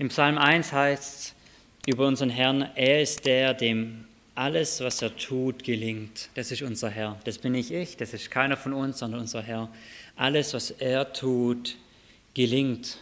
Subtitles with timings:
[0.00, 1.34] Im Psalm 1 heißt es
[1.84, 4.04] über unseren Herrn, er ist der, dem
[4.36, 6.28] alles, was er tut, gelingt.
[6.34, 7.18] Das ist unser Herr.
[7.24, 9.68] Das bin nicht ich, das ist keiner von uns, sondern unser Herr.
[10.14, 11.74] Alles, was er tut,
[12.34, 12.98] gelingt.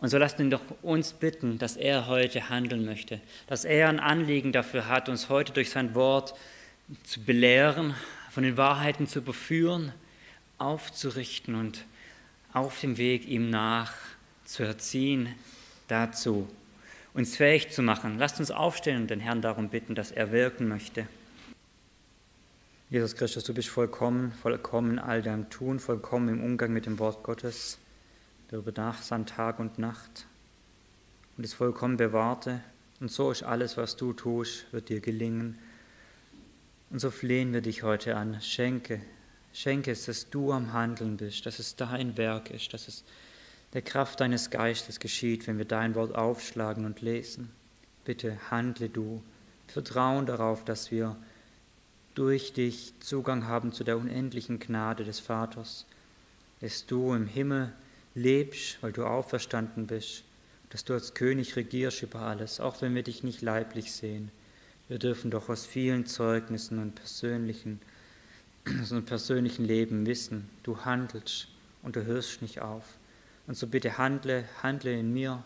[0.00, 3.98] Und so lasst ihn doch uns bitten, dass er heute handeln möchte, dass er ein
[3.98, 6.34] Anliegen dafür hat, uns heute durch sein Wort
[7.04, 7.94] zu belehren,
[8.30, 9.94] von den Wahrheiten zu überführen,
[10.58, 11.86] aufzurichten und
[12.52, 13.94] auf dem Weg ihm nach
[14.44, 15.34] zu erziehen,
[15.88, 16.48] dazu
[17.14, 18.18] uns fähig zu machen.
[18.18, 21.06] Lasst uns aufstehen und den Herrn darum bitten, dass er wirken möchte.
[22.90, 26.98] Jesus Christus, du bist vollkommen, vollkommen in all deinem Tun, vollkommen im Umgang mit dem
[26.98, 27.78] Wort Gottes.
[28.48, 30.26] Du übernachst Tag und Nacht
[31.36, 32.60] und ist vollkommen bewahrte.
[33.00, 35.58] Und so ist alles, was du tust, wird dir gelingen.
[36.90, 38.40] Und so flehen wir dich heute an.
[38.40, 39.00] Schenke,
[39.52, 43.04] schenke es, dass du am Handeln bist, dass es dein Werk ist, dass es
[43.74, 47.50] der Kraft deines Geistes geschieht, wenn wir dein Wort aufschlagen und lesen.
[48.04, 49.22] Bitte handle du.
[49.66, 51.16] Vertrauen darauf, dass wir
[52.14, 55.84] durch dich Zugang haben zu der unendlichen Gnade des Vaters,
[56.60, 57.72] dass du im Himmel
[58.14, 60.22] lebst, weil du auferstanden bist,
[60.70, 64.30] dass du als König regierst über alles, auch wenn wir dich nicht leiblich sehen.
[64.88, 67.80] Wir dürfen doch aus vielen Zeugnissen und persönlichen,
[68.84, 71.48] so persönlichen Leben wissen, du handelst
[71.82, 72.84] und du hörst nicht auf.
[73.46, 75.42] Und so bitte handle, handle in mir,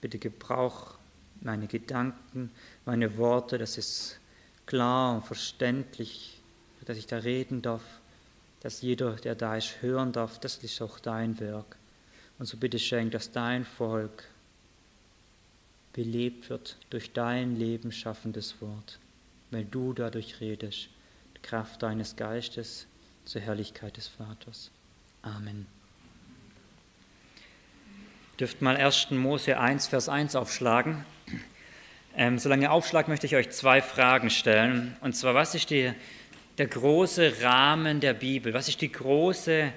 [0.00, 0.94] bitte gebrauch
[1.40, 2.50] meine Gedanken,
[2.84, 4.18] meine Worte, dass es
[4.66, 6.40] klar und verständlich,
[6.84, 7.82] dass ich da reden darf,
[8.60, 11.76] dass jeder, der da ist, hören darf, das ist auch dein Werk.
[12.38, 14.24] Und so bitte schenk, dass dein Volk
[15.92, 18.98] belebt wird durch dein Leben schaffendes Wort,
[19.50, 20.88] weil du dadurch redest,
[21.36, 22.86] die Kraft deines Geistes
[23.24, 24.70] zur Herrlichkeit des Vaters.
[25.22, 25.77] Amen
[28.38, 29.10] dürft mal 1.
[29.10, 31.04] Mose 1, Vers 1 aufschlagen.
[32.16, 34.96] Ähm, solange ihr aufschlagt, möchte ich euch zwei Fragen stellen.
[35.00, 35.92] Und zwar, was ist die,
[36.56, 38.54] der große Rahmen der Bibel?
[38.54, 39.72] Was ist die große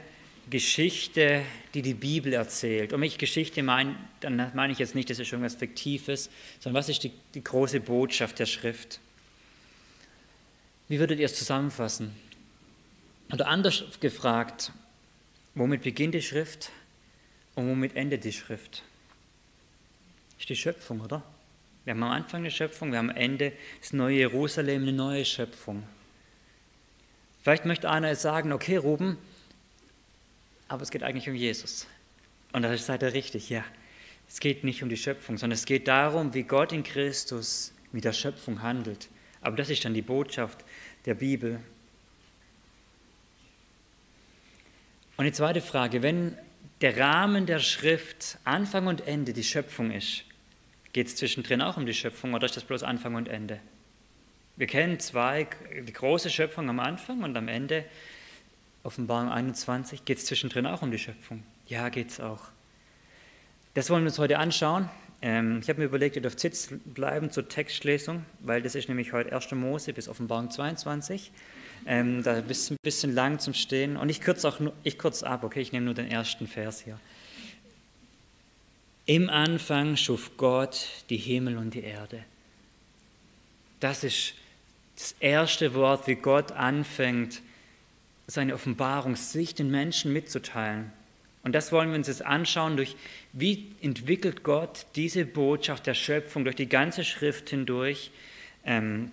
[0.50, 1.42] Geschichte,
[1.74, 2.94] die die Bibel erzählt?
[2.94, 6.80] Und wenn ich Geschichte meine, dann meine ich jetzt nicht, das ist irgendwas Fiktives, sondern
[6.80, 9.00] was ist die, die große Botschaft der Schrift?
[10.88, 12.16] Wie würdet ihr es zusammenfassen?
[13.32, 14.72] Oder anders gefragt,
[15.56, 16.72] womit beginnt die Schrift?
[17.62, 18.82] Und womit endet die Schrift?
[20.40, 21.22] Ist die Schöpfung, oder?
[21.86, 25.24] Wir haben am Anfang eine Schöpfung, wir haben am Ende das neue Jerusalem, eine neue
[25.26, 25.84] Schöpfung.
[27.44, 29.20] Vielleicht möchte einer jetzt sagen, okay, Ruben,
[30.70, 31.86] aber es geht eigentlich um Jesus.
[32.52, 33.64] Und da seid ihr richtig, ja.
[34.28, 38.06] Es geht nicht um die Schöpfung, sondern es geht darum, wie Gott in Christus mit
[38.06, 39.08] der Schöpfung handelt.
[39.42, 40.66] Aber das ist dann die Botschaft
[41.06, 41.60] der Bibel.
[45.18, 46.36] Und die zweite Frage, wenn
[46.82, 50.24] der Rahmen der Schrift Anfang und Ende die Schöpfung ist,
[50.94, 53.60] geht es zwischendrin auch um die Schöpfung oder ist das bloß Anfang und Ende?
[54.58, 55.48] Wir kennen zwei,
[55.88, 57.86] die große Schöpfung am Anfang und am Ende,
[58.84, 61.44] Offenbarung 21, geht es zwischendrin auch um die Schöpfung.
[61.68, 62.50] Ja, geht es auch.
[63.76, 64.90] Das wollen wir uns heute anschauen.
[65.22, 69.14] Ähm, ich habe mir überlegt, ihr dürft sitzen bleiben zur Textlesung, weil das ist nämlich
[69.14, 69.52] heute 1.
[69.52, 71.32] Mose bis Offenbarung 22.
[71.86, 73.98] Ähm, da ist ein bisschen lang zum Stehen.
[73.98, 76.82] Und ich kürze auch nur, ich kürze ab, okay, ich nehme nur den ersten Vers
[76.82, 77.00] hier.
[79.06, 82.24] Im Anfang schuf Gott die Himmel und die Erde.
[83.80, 84.36] Das ist
[84.96, 87.42] das erste Wort, wie Gott anfängt,
[88.28, 90.94] seine Offenbarungssicht den Menschen mitzuteilen.
[91.44, 92.96] Und das wollen wir uns jetzt anschauen, durch
[93.34, 98.12] wie entwickelt Gott diese Botschaft der Schöpfung durch die ganze Schrift hindurch.
[98.64, 99.10] Ähm,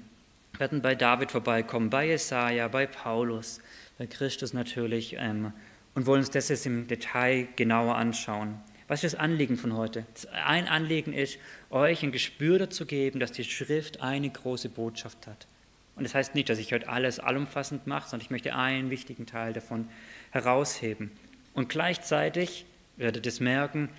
[0.59, 3.61] werden bei David vorbeikommen, bei Jesaja, bei Paulus,
[3.97, 5.53] bei Christus natürlich ähm,
[5.95, 8.61] und wollen uns das jetzt im Detail genauer anschauen.
[8.89, 10.07] Was ist das Anliegen von heute?
[10.47, 11.39] Ein Anliegen ist,
[11.71, 15.47] euch ein Gespür dazu geben, dass die Schrift eine große Botschaft hat.
[15.95, 19.27] Und das heißt nicht, dass ich heute alles allumfassend mache, sondern ich möchte einen wichtigen
[19.27, 19.89] Teil davon
[20.31, 21.11] herausheben.
[21.55, 22.65] Und gleichzeitig,
[22.97, 23.91] werdet ihr das merken,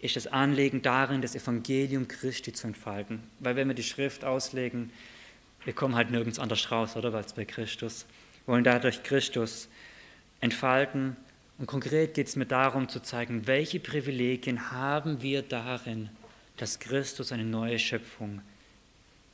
[0.00, 3.22] ist das Anliegen darin, das Evangelium Christi zu entfalten.
[3.38, 4.90] Weil wenn wir die Schrift auslegen,
[5.64, 7.14] wir kommen halt nirgends anders raus, oder?
[7.14, 8.06] Als bei Christus.
[8.44, 9.68] Wir wollen dadurch Christus
[10.40, 11.16] entfalten.
[11.58, 16.08] Und konkret geht es mir darum zu zeigen, welche Privilegien haben wir darin,
[16.56, 18.40] dass Christus eine neue Schöpfung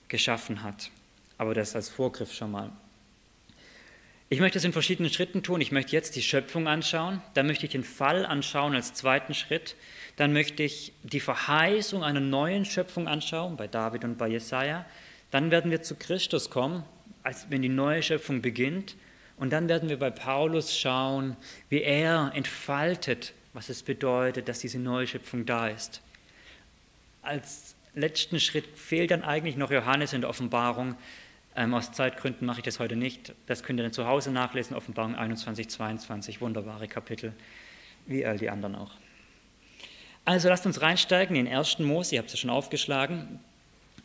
[0.08, 0.90] geschaffen hat.
[1.38, 2.70] Aber das als Vorgriff schon mal.
[4.30, 5.62] Ich möchte es in verschiedenen Schritten tun.
[5.62, 9.74] Ich möchte jetzt die Schöpfung anschauen, dann möchte ich den Fall anschauen als zweiten Schritt,
[10.16, 14.84] dann möchte ich die Verheißung einer neuen Schöpfung anschauen, bei David und bei Jesaja,
[15.30, 16.84] dann werden wir zu Christus kommen,
[17.22, 18.96] als wenn die neue Schöpfung beginnt.
[19.36, 21.36] Und dann werden wir bei Paulus schauen,
[21.68, 26.02] wie er entfaltet, was es bedeutet, dass diese neue Schöpfung da ist.
[27.22, 30.94] als letzten Schritt fehlt dann eigentlich noch Johannes in der Offenbarung.
[31.56, 33.34] Ähm, aus Zeitgründen mache ich das heute nicht.
[33.46, 37.32] Das könnt ihr dann zu Hause nachlesen, Offenbarung 21, 22, wunderbare Kapitel,
[38.06, 38.92] wie all die anderen auch.
[40.24, 43.40] Also lasst uns reinsteigen in den ersten Mose, ihr habt es ja schon aufgeschlagen,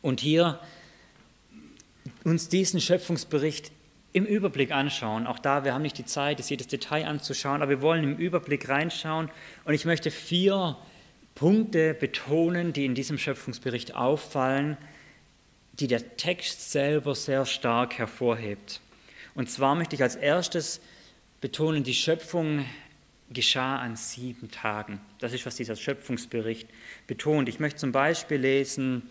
[0.02, 0.60] und hier
[2.24, 3.72] uns diesen Schöpfungsbericht
[4.14, 5.28] im Überblick anschauen.
[5.28, 8.18] Auch da, wir haben nicht die Zeit, das jedes Detail anzuschauen, aber wir wollen im
[8.18, 9.30] Überblick reinschauen.
[9.66, 10.78] Und ich möchte vier
[11.36, 14.78] Punkte betonen, die in diesem Schöpfungsbericht auffallen,
[15.74, 18.82] die der Text selber sehr stark hervorhebt.
[19.34, 20.80] Und zwar möchte ich als erstes
[21.42, 22.66] betonen, die Schöpfung
[23.32, 25.02] geschah an sieben Tagen.
[25.20, 26.70] Das ist, was dieser Schöpfungsbericht
[27.08, 27.50] betont.
[27.50, 29.10] Ich möchte zum Beispiel lesen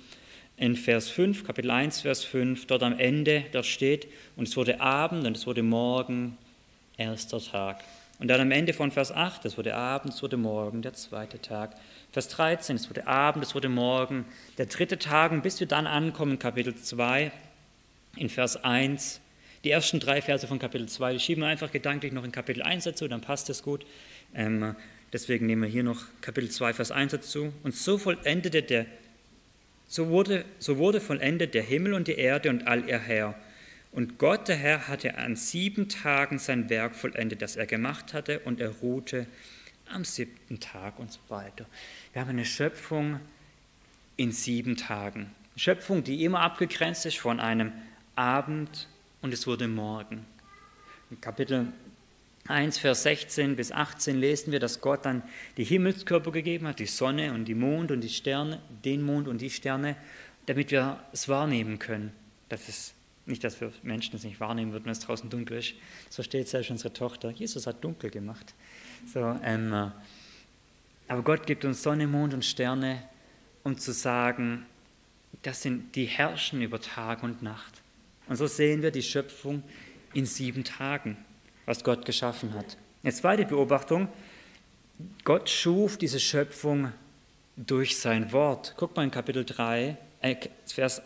[0.62, 4.06] in Vers 5, Kapitel 1, Vers 5, dort am Ende, dort steht,
[4.36, 6.38] und es wurde Abend und es wurde Morgen,
[6.96, 7.82] erster Tag.
[8.20, 11.42] Und dann am Ende von Vers 8, es wurde Abend, es wurde Morgen, der zweite
[11.42, 11.74] Tag.
[12.12, 14.24] Vers 13, es wurde Abend, es wurde Morgen,
[14.56, 17.32] der dritte Tag, bis wir dann ankommen, Kapitel 2,
[18.14, 19.20] in Vers 1.
[19.64, 22.62] Die ersten drei Verse von Kapitel 2, die schieben wir einfach gedanklich noch in Kapitel
[22.62, 23.84] 1 dazu, dann passt es gut.
[24.32, 24.76] Ähm,
[25.12, 27.52] deswegen nehmen wir hier noch Kapitel 2, Vers 1 dazu.
[27.64, 28.86] Und so vollendete der,
[29.92, 33.34] so wurde, so wurde vollendet der Himmel und die Erde und all ihr Herr.
[33.92, 38.38] Und Gott, der Herr, hatte an sieben Tagen sein Werk vollendet, das er gemacht hatte,
[38.38, 39.26] und er ruhte
[39.92, 41.66] am siebten Tag und so weiter.
[42.14, 43.20] Wir haben eine Schöpfung
[44.16, 45.30] in sieben Tagen.
[45.50, 47.70] Eine Schöpfung, die immer abgegrenzt ist von einem
[48.16, 48.88] Abend
[49.20, 50.24] und es wurde Morgen.
[51.10, 51.66] In Kapitel
[52.48, 55.22] 1, Vers 16 bis 18 lesen wir, dass Gott dann
[55.56, 59.40] die Himmelskörper gegeben hat, die Sonne und die Mond und die Sterne, den Mond und
[59.40, 59.96] die Sterne,
[60.46, 62.12] damit wir es wahrnehmen können.
[62.48, 62.94] Das ist
[63.26, 65.74] nicht, dass wir Menschen es nicht wahrnehmen würden, wenn es draußen dunkel ist.
[66.06, 67.30] Das versteht selbst unsere Tochter.
[67.30, 68.54] Jesus hat dunkel gemacht.
[69.12, 69.90] So, ähm, äh,
[71.08, 73.02] aber Gott gibt uns Sonne, Mond und Sterne,
[73.62, 74.66] um zu sagen,
[75.42, 77.82] das sind die herrschen über Tag und Nacht.
[78.28, 79.62] Und so sehen wir die Schöpfung
[80.14, 81.16] in sieben Tagen,
[81.66, 82.76] was Gott geschaffen hat.
[83.02, 84.08] Eine zweite Beobachtung,
[85.24, 86.92] Gott schuf diese Schöpfung
[87.56, 88.74] durch sein Wort.
[88.76, 90.36] Guck mal in Kapitel 3, äh,
[90.66, 91.02] Vers,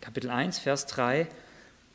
[0.00, 1.26] Kapitel 1, Vers 3.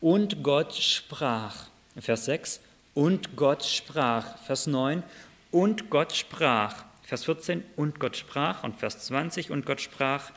[0.02, 1.68] Und Gott sprach.
[2.00, 2.60] Vers 6.
[2.94, 4.38] Und Gott sprach.
[4.40, 5.04] Vers 9
[5.52, 6.86] und Gott sprach.
[7.04, 8.64] Vers 14, und Gott sprach.
[8.64, 10.32] Und Vers 20, und Gott sprach.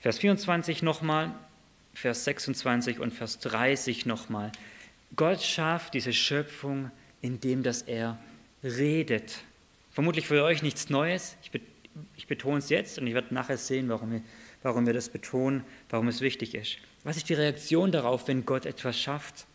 [0.00, 1.32] Vers 24 nochmal,
[1.94, 4.52] Vers 26 und Vers 30 nochmal.
[5.16, 8.18] Gott schafft diese Schöpfung, indem dass er
[8.64, 9.38] redet.
[9.90, 11.36] Vermutlich für euch nichts Neues.
[12.16, 14.22] Ich, betone es jetzt und ich werde nachher sehen, warum wir,
[14.62, 16.78] warum wir das betonen, warum es wichtig ist.
[17.04, 19.46] Was ist die Reaktion darauf, wenn Gott etwas schafft?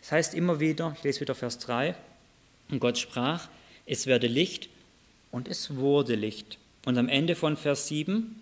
[0.00, 1.96] Das heißt immer wieder, ich lese wieder Vers 3,
[2.70, 3.48] und Gott sprach,
[3.86, 4.68] es werde Licht
[5.30, 6.58] und es wurde Licht.
[6.86, 8.36] Und am Ende von Vers 7,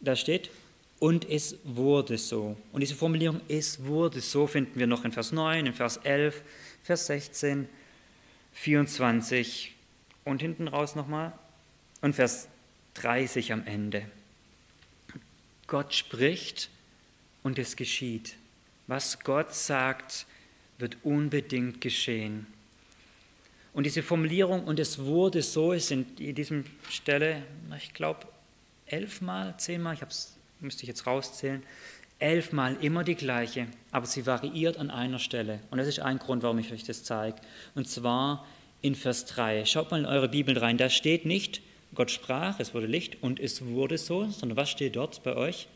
[0.00, 0.50] da steht,
[0.98, 2.56] und es wurde so.
[2.72, 6.42] Und diese Formulierung, es wurde so, finden wir noch in Vers 9, in Vers 11,
[6.82, 7.68] Vers 16,
[8.52, 9.74] 24
[10.24, 11.32] und hinten raus nochmal
[12.00, 12.48] und Vers
[12.94, 14.06] 30 am Ende.
[15.66, 16.70] Gott spricht
[17.42, 18.36] und es geschieht.
[18.86, 20.26] Was Gott sagt,
[20.78, 22.46] wird unbedingt geschehen.
[23.72, 27.42] Und diese Formulierung, und es wurde so, ist in diesem Stelle,
[27.76, 28.28] ich glaube,
[28.86, 31.62] elfmal, zehnmal, ich hab's, müsste ich jetzt rauszählen,
[32.18, 35.60] elfmal immer die gleiche, aber sie variiert an einer Stelle.
[35.70, 37.38] Und das ist ein Grund, warum ich euch das zeige.
[37.74, 38.46] Und zwar
[38.82, 39.64] in Vers 3.
[39.64, 41.62] Schaut mal in eure Bibel rein, da steht nicht,
[41.94, 45.68] Gott sprach, es wurde Licht und es wurde so, sondern was steht dort bei euch?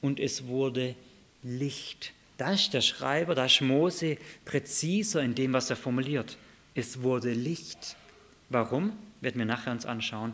[0.00, 0.94] Und es wurde
[1.42, 2.12] Licht.
[2.36, 6.36] Da ist der Schreiber, da ist Mose präziser in dem, was er formuliert.
[6.74, 7.96] Es wurde Licht.
[8.48, 8.92] Warum?
[9.20, 10.32] Werden wir nachher uns anschauen.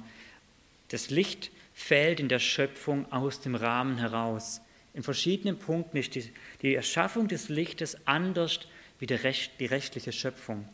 [0.88, 1.50] Das Licht
[1.80, 4.60] fällt in der Schöpfung aus dem Rahmen heraus.
[4.92, 6.30] In verschiedenen Punkten ist die,
[6.62, 8.60] die Erschaffung des Lichtes anders
[8.98, 10.68] wie Recht, die rechtliche Schöpfung.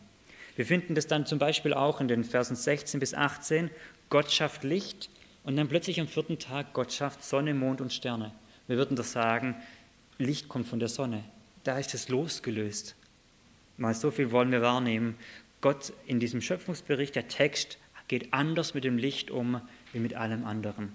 [0.57, 3.71] Wir finden das dann zum Beispiel auch in den Versen 16 bis 18.
[4.11, 5.09] Gott schafft Licht
[5.45, 8.33] und dann plötzlich am vierten Tag Gott schafft Sonne, Mond und Sterne.
[8.67, 9.55] Wir würden das sagen,
[10.19, 11.23] Licht kommt von der Sonne.
[11.63, 12.97] Da ist es losgelöst.
[13.77, 15.17] Mal so viel wollen wir wahrnehmen.
[15.61, 19.61] Gott in diesem Schöpfungsbericht, der Text geht anders mit dem Licht um
[19.93, 20.93] wie mit allem anderen.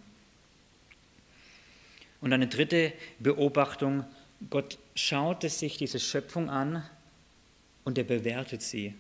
[2.22, 4.06] Und eine dritte Beobachtung,
[4.50, 6.84] Gott schaute sich diese Schöpfung an
[7.84, 8.94] und er bewertet sie.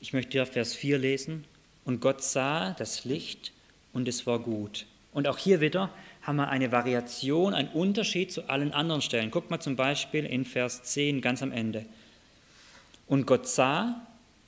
[0.00, 1.44] Ich möchte hier Vers 4 lesen.
[1.84, 3.52] Und Gott sah das Licht
[3.92, 4.86] und es war gut.
[5.12, 5.90] Und auch hier wieder
[6.22, 9.32] haben wir eine Variation, einen Unterschied zu allen anderen Stellen.
[9.32, 11.84] Guckt mal zum Beispiel in Vers 10 ganz am Ende.
[13.08, 14.00] Und Gott sah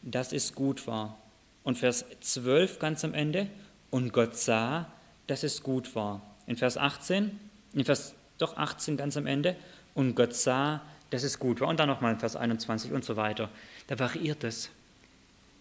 [0.05, 1.19] dass es gut war.
[1.63, 3.49] Und Vers 12 ganz am Ende,
[3.95, 4.91] und Gott sah,
[5.29, 6.21] dass es gut war.
[6.49, 7.39] in Vers 18,
[7.75, 9.55] in Vers doch 18 ganz am Ende,
[9.95, 11.69] und Gott sah, dass es gut war.
[11.69, 13.51] Und dann nochmal in Vers 21 und so weiter.
[13.87, 14.71] Da variiert es.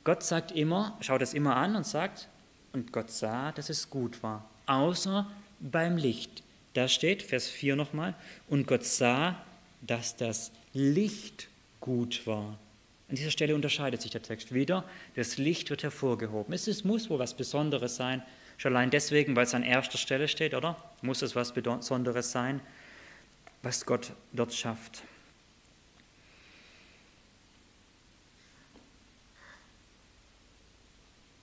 [0.04, 2.28] Gott sagt immer, schaut es immer an und sagt,
[2.72, 4.50] und Gott sah, dass es gut war.
[4.66, 6.42] Außer beim Licht.
[6.74, 8.16] Da steht, Vers 4 nochmal,
[8.50, 9.36] und Gott sah,
[9.82, 11.50] dass das Licht
[11.80, 12.58] gut war.
[13.10, 14.86] An dieser Stelle unterscheidet sich der Text wieder.
[15.16, 16.54] Das Licht wird hervorgehoben.
[16.54, 18.24] Es muss wohl was Besonderes sein.
[18.58, 20.78] Schon allein deswegen, weil es an erster Stelle steht, oder?
[21.02, 22.62] Muss es was Besonderes sein,
[23.62, 25.04] was Gott dort schafft.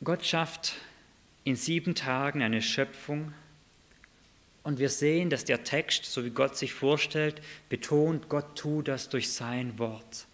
[0.02, 0.76] Gott schafft
[1.44, 3.34] in sieben Tagen eine Schöpfung
[4.62, 9.10] und wir sehen, dass der Text, so wie Gott sich vorstellt, betont, Gott tut das
[9.10, 10.26] durch sein Wort.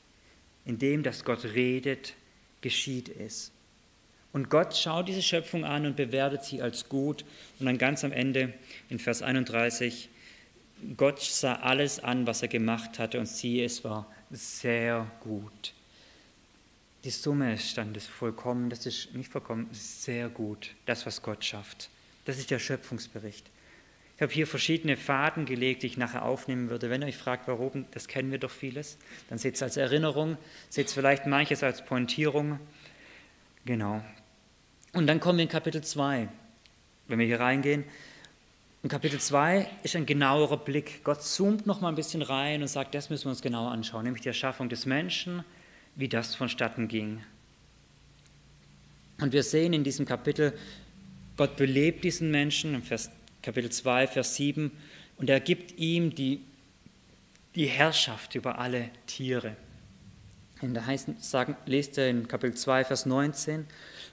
[0.66, 2.14] Indem, dass Gott redet,
[2.60, 3.50] geschieht es.
[4.32, 7.24] Und Gott schaut diese Schöpfung an und bewertet sie als gut.
[7.58, 8.52] Und dann ganz am Ende
[8.90, 10.10] in Vers 31,
[10.98, 15.72] Gott sah alles an, was er gemacht hatte und siehe, es war sehr gut
[17.06, 21.44] die Summe ist dann das Vollkommen, das ist nicht vollkommen, sehr gut, das, was Gott
[21.44, 21.88] schafft.
[22.24, 23.48] Das ist der Schöpfungsbericht.
[24.16, 26.88] Ich habe hier verschiedene Faden gelegt, die ich nachher aufnehmen würde.
[26.88, 28.96] Wenn ihr euch fragt, warum, das kennen wir doch vieles,
[29.28, 30.38] dann seht es als Erinnerung,
[30.70, 32.58] seht es vielleicht manches als Pointierung.
[33.66, 34.02] Genau.
[34.94, 36.28] Und dann kommen wir in Kapitel 2.
[37.08, 37.84] Wenn wir hier reingehen,
[38.82, 41.02] in Kapitel 2 ist ein genauerer Blick.
[41.04, 44.04] Gott zoomt noch mal ein bisschen rein und sagt, das müssen wir uns genauer anschauen,
[44.04, 45.44] nämlich die Erschaffung des Menschen,
[45.96, 47.20] wie das vonstatten ging.
[49.20, 50.56] Und wir sehen in diesem Kapitel,
[51.36, 53.10] Gott belebt diesen Menschen, im Vers,
[53.46, 54.72] Kapitel 2, Vers 7,
[55.18, 56.40] und er gibt ihm die,
[57.54, 59.54] die Herrschaft über alle Tiere.
[60.62, 63.64] Und da heißt, sagen, lest er in Kapitel 2, Vers 19,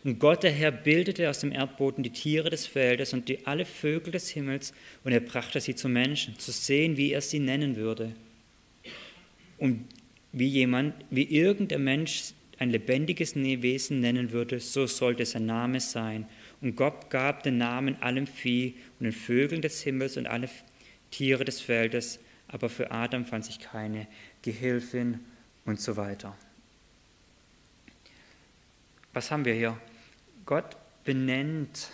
[0.03, 3.65] und Gott, der Herr, bildete aus dem Erdboden die Tiere des Feldes und die, alle
[3.65, 4.71] Vögel des Himmels,
[5.03, 8.13] und er brachte sie zu Menschen, zu sehen, wie er sie nennen würde.
[9.57, 9.87] Und
[10.31, 16.27] wie jemand, wie irgendein Mensch ein lebendiges Wesen nennen würde, so sollte sein Name sein.
[16.63, 20.50] Und Gott gab den Namen allem Vieh und den Vögeln des Himmels und alle
[21.12, 24.08] Tiere des Feldes, aber für Adam fand sich keine
[24.43, 25.20] Gehilfin
[25.65, 26.38] und so weiter.
[29.12, 29.77] Was haben wir hier?
[30.46, 31.89] Gott benennt,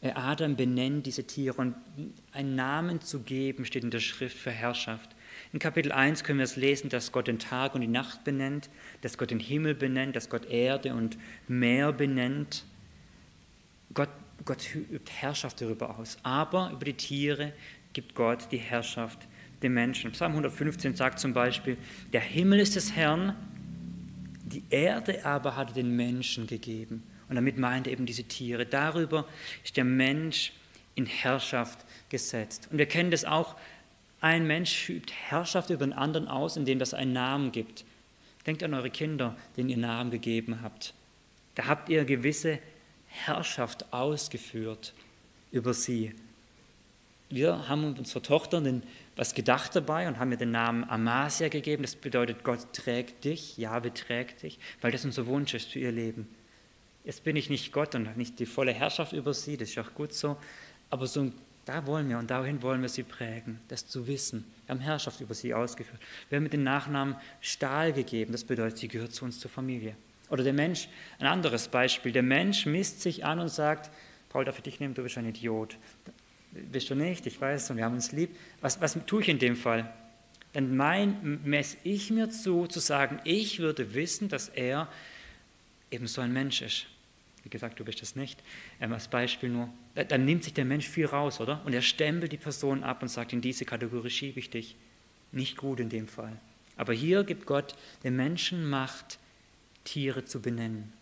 [0.00, 1.76] äh, Adam benennt diese Tiere und
[2.32, 5.14] einen Namen zu geben steht in der Schrift für Herrschaft.
[5.52, 8.70] In Kapitel 1 können wir es lesen, dass Gott den Tag und die Nacht benennt,
[9.02, 12.64] dass Gott den Himmel benennt, dass Gott Erde und Meer benennt.
[13.94, 14.10] Gott,
[14.44, 16.18] Gott übt Herrschaft darüber aus.
[16.22, 17.52] Aber über die Tiere
[17.92, 19.18] gibt Gott die Herrschaft
[19.62, 20.12] den Menschen.
[20.12, 21.76] Psalm 115 sagt zum Beispiel,
[22.12, 23.36] der Himmel ist des Herrn,
[24.44, 27.02] die Erde aber hat den Menschen gegeben.
[27.28, 28.66] Und damit meint er eben diese Tiere.
[28.66, 29.26] Darüber
[29.62, 30.52] ist der Mensch
[30.94, 31.78] in Herrschaft
[32.08, 32.68] gesetzt.
[32.70, 33.54] Und wir kennen das auch
[34.20, 37.84] ein Mensch übt Herrschaft über den anderen aus, indem das einen Namen gibt.
[38.46, 40.94] Denkt an eure Kinder, denen ihr Namen gegeben habt.
[41.54, 42.58] Da habt ihr gewisse
[43.26, 44.94] Herrschaft ausgeführt
[45.52, 46.14] über sie.
[47.28, 48.62] Wir haben unserer Tochter
[49.16, 51.82] was gedacht dabei und haben ihr den Namen Amasia gegeben.
[51.82, 55.92] Das bedeutet, Gott trägt dich, Jahwe trägt dich, weil das unser Wunsch ist für ihr
[55.92, 56.26] Leben.
[57.04, 59.94] Jetzt bin ich nicht Gott und nicht die volle Herrschaft über sie, das ist auch
[59.94, 60.36] gut so,
[60.90, 61.30] aber so
[61.64, 64.44] da wollen wir und dahin wollen wir sie prägen, das zu wissen.
[64.66, 66.00] Wir haben Herrschaft über sie ausgeführt.
[66.28, 69.94] Wir haben mit den Nachnamen Stahl gegeben, das bedeutet, sie gehört zu uns zur Familie.
[70.30, 73.90] Oder der Mensch, ein anderes Beispiel, der Mensch misst sich an und sagt,
[74.28, 75.76] Paul, darf ich dich nehmen, du bist ein Idiot.
[76.52, 78.30] Bist du nicht, ich weiß und wir haben uns lieb.
[78.60, 79.92] Was, was tue ich in dem Fall?
[80.52, 84.88] Dann mein, messe ich mir zu, zu sagen, ich würde wissen, dass er
[85.90, 86.86] eben so ein Mensch ist.
[87.42, 88.42] Wie gesagt, du bist das nicht.
[88.80, 89.68] Ähm, als Beispiel nur.
[89.94, 91.62] Dann nimmt sich der Mensch viel raus, oder?
[91.64, 94.76] Und er stempelt die Person ab und sagt, in diese Kategorie schiebe ich dich.
[95.32, 96.36] Nicht gut in dem Fall.
[96.76, 99.18] Aber hier gibt Gott den Menschen Macht,
[99.84, 100.92] Tiere zu benennen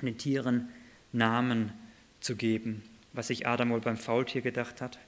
[0.00, 0.68] und den Tieren
[1.12, 1.72] Namen
[2.20, 4.98] zu geben, was sich Adam wohl beim Faultier gedacht hat.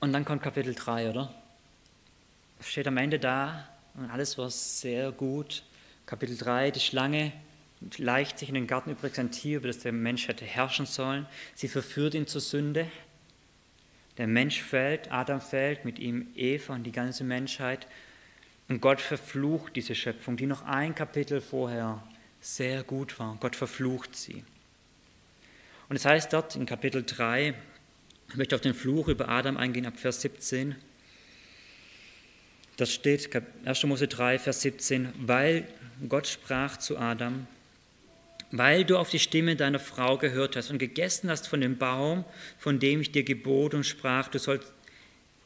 [0.00, 1.32] Und dann kommt Kapitel 3, oder?
[2.58, 5.62] Es steht am Ende da, und alles war sehr gut.
[6.06, 7.32] Kapitel 3, die Schlange
[7.98, 11.26] leicht sich in den Garten übrigens ein Tier, über das der Mensch hätte herrschen sollen.
[11.54, 12.90] Sie verführt ihn zur Sünde.
[14.18, 17.86] Der Mensch fällt, Adam fällt, mit ihm Eva und die ganze Menschheit.
[18.68, 22.02] Und Gott verflucht diese Schöpfung, die noch ein Kapitel vorher
[22.40, 23.36] sehr gut war.
[23.40, 24.44] Gott verflucht sie.
[25.88, 27.54] Und es heißt dort in Kapitel 3,
[28.28, 30.74] ich möchte auf den Fluch über Adam eingehen, ab Vers 17,
[32.76, 33.30] das steht
[33.64, 33.84] 1.
[33.84, 35.66] Mose 3, Vers 17, weil
[36.08, 37.46] Gott sprach zu Adam,
[38.52, 42.24] weil du auf die Stimme deiner Frau gehört hast und gegessen hast von dem Baum,
[42.58, 44.72] von dem ich dir gebot und sprach, du sollst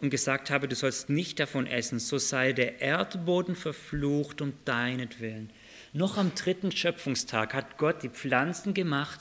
[0.00, 5.50] und gesagt habe, du sollst nicht davon essen, so sei der Erdboden verflucht um deinetwillen.
[5.94, 9.20] Noch am dritten Schöpfungstag hat Gott die Pflanzen gemacht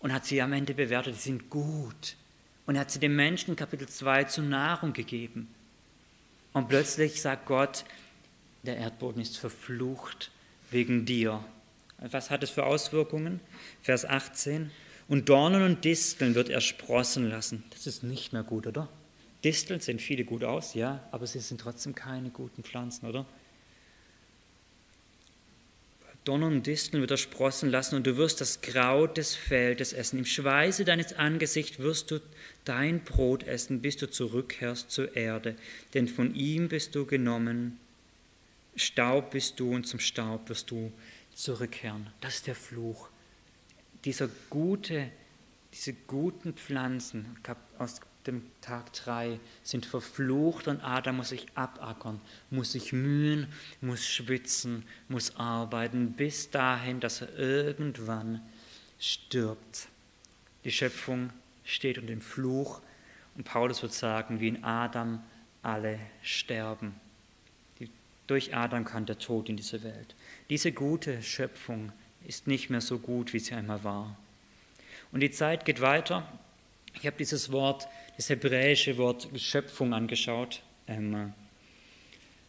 [0.00, 2.16] und hat sie am Ende bewertet, sie sind gut.
[2.66, 5.46] Und er hat sie dem Menschen Kapitel 2 zur Nahrung gegeben.
[6.52, 7.84] Und plötzlich sagt Gott,
[8.64, 10.32] der Erdboden ist verflucht
[10.72, 11.44] wegen dir.
[11.98, 13.40] Was hat es für Auswirkungen?
[13.82, 14.70] Vers 18.
[15.08, 17.64] Und Dornen und Disteln wird er sprossen lassen.
[17.70, 18.88] Das ist nicht mehr gut, oder?
[19.44, 23.24] Disteln sehen viele gut aus, ja, aber sie sind trotzdem keine guten Pflanzen, oder?
[26.24, 30.18] Dornen und Disteln wird er sprossen lassen und du wirst das Kraut des Feldes essen.
[30.18, 32.20] Im Schweiße deines Angesichts wirst du
[32.64, 35.54] dein Brot essen, bis du zurückkehrst zur Erde.
[35.94, 37.78] Denn von ihm bist du genommen,
[38.74, 40.92] Staub bist du und zum Staub wirst du
[41.36, 42.08] zurückkehren.
[42.20, 43.08] Das ist der Fluch.
[44.04, 45.10] Dieser gute,
[45.72, 47.36] diese guten Pflanzen
[47.78, 53.46] aus dem Tag 3 sind verflucht und Adam muss sich abackern, muss sich mühen,
[53.80, 58.40] muss schwitzen, muss arbeiten, bis dahin, dass er irgendwann
[58.98, 59.88] stirbt.
[60.64, 61.30] Die Schöpfung
[61.64, 62.80] steht unter dem Fluch
[63.36, 65.22] und Paulus wird sagen, wie in Adam
[65.62, 66.94] alle sterben.
[68.26, 70.16] durch Adam kam der Tod in diese Welt.
[70.48, 71.92] Diese gute Schöpfung
[72.26, 74.16] ist nicht mehr so gut, wie sie einmal war.
[75.12, 76.26] Und die Zeit geht weiter.
[76.94, 81.32] Ich habe dieses Wort das hebräische Wort Schöpfung angeschaut ähm,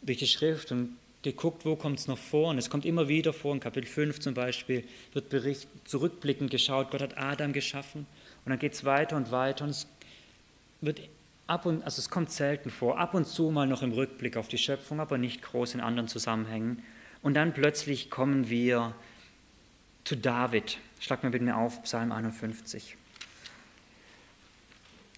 [0.01, 2.49] durch die Schrift und geguckt, wo kommt es noch vor.
[2.49, 6.91] Und es kommt immer wieder vor, in Kapitel 5 zum Beispiel, wird Bericht, zurückblickend geschaut,
[6.91, 8.05] Gott hat Adam geschaffen.
[8.45, 9.87] Und dann geht es weiter und weiter und es
[10.81, 11.01] wird
[11.47, 14.47] ab und, also es kommt selten vor, ab und zu mal noch im Rückblick auf
[14.47, 16.83] die Schöpfung, aber nicht groß in anderen Zusammenhängen.
[17.21, 18.93] Und dann plötzlich kommen wir
[20.03, 20.77] zu David.
[20.99, 22.97] Schlag mal bitte mir auf, Psalm 51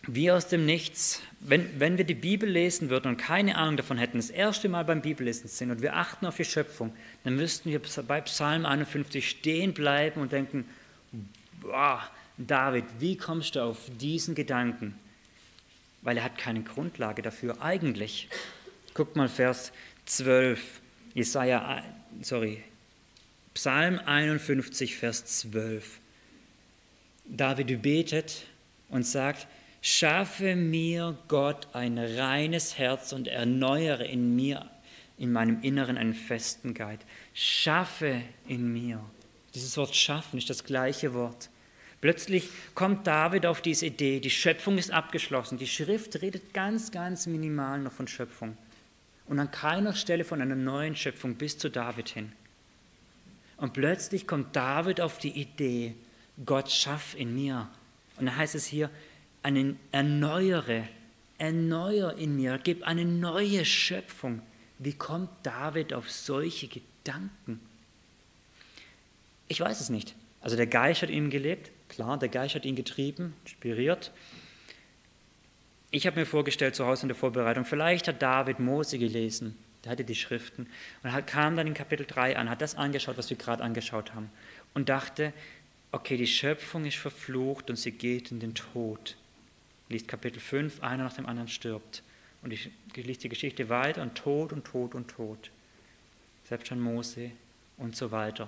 [0.07, 3.97] wie aus dem Nichts, wenn, wenn wir die Bibel lesen würden und keine Ahnung davon
[3.97, 7.69] hätten, das erste Mal beim Bibellesen sind und wir achten auf die Schöpfung, dann müssten
[7.69, 10.65] wir bei Psalm 51 stehen bleiben und denken,
[11.61, 12.01] boah,
[12.37, 14.95] David, wie kommst du auf diesen Gedanken?
[16.01, 18.29] Weil er hat keine Grundlage dafür eigentlich.
[18.93, 19.73] Guckt mal Vers
[20.05, 20.59] 12,
[21.13, 21.83] Jesaja,
[22.21, 22.63] sorry,
[23.53, 25.99] Psalm 51, Vers 12.
[27.25, 28.43] David betet
[28.89, 29.47] und sagt,
[29.81, 34.69] Schaffe mir, Gott, ein reines Herz und erneuere in mir,
[35.17, 37.03] in meinem Inneren einen festen Geist.
[37.33, 38.99] Schaffe in mir.
[39.55, 41.49] Dieses Wort schaffen ist das gleiche Wort.
[42.01, 45.57] Plötzlich kommt David auf diese Idee, die Schöpfung ist abgeschlossen.
[45.57, 48.57] Die Schrift redet ganz, ganz minimal noch von Schöpfung.
[49.29, 52.31] Und an keiner Stelle von einer neuen Schöpfung bis zu David hin.
[53.57, 55.93] Und plötzlich kommt David auf die Idee,
[56.45, 57.69] Gott schaff in mir.
[58.17, 58.89] Und da heißt es hier,
[59.43, 60.87] einen erneuere,
[61.37, 64.41] erneuer in mir, gib eine neue Schöpfung.
[64.79, 67.59] Wie kommt David auf solche Gedanken?
[69.47, 70.15] Ich weiß es nicht.
[70.41, 74.11] Also der Geist hat ihm gelebt, klar, der Geist hat ihn getrieben, inspiriert.
[75.91, 79.93] Ich habe mir vorgestellt zu Hause in der Vorbereitung, vielleicht hat David Mose gelesen, der
[79.93, 80.67] hatte die Schriften
[81.03, 84.29] und kam dann in Kapitel 3 an, hat das angeschaut, was wir gerade angeschaut haben
[84.73, 85.33] und dachte,
[85.91, 89.15] okay, die Schöpfung ist verflucht und sie geht in den Tod
[89.89, 92.03] liest Kapitel 5, einer nach dem anderen stirbt.
[92.41, 95.49] Und ich liest die Geschichte weiter und Tod und Tod und Tod.
[96.47, 97.31] Selbst schon Mose
[97.77, 98.47] und so weiter.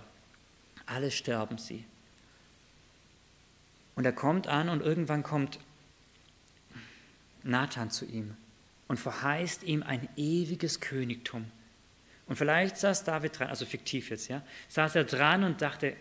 [0.85, 1.83] Alle sterben sie.
[3.95, 5.59] Und er kommt an und irgendwann kommt
[7.43, 8.35] Nathan zu ihm
[8.87, 11.45] und verheißt ihm ein ewiges Königtum.
[12.27, 15.95] Und vielleicht saß David dran, also fiktiv jetzt, ja, saß er dran und dachte,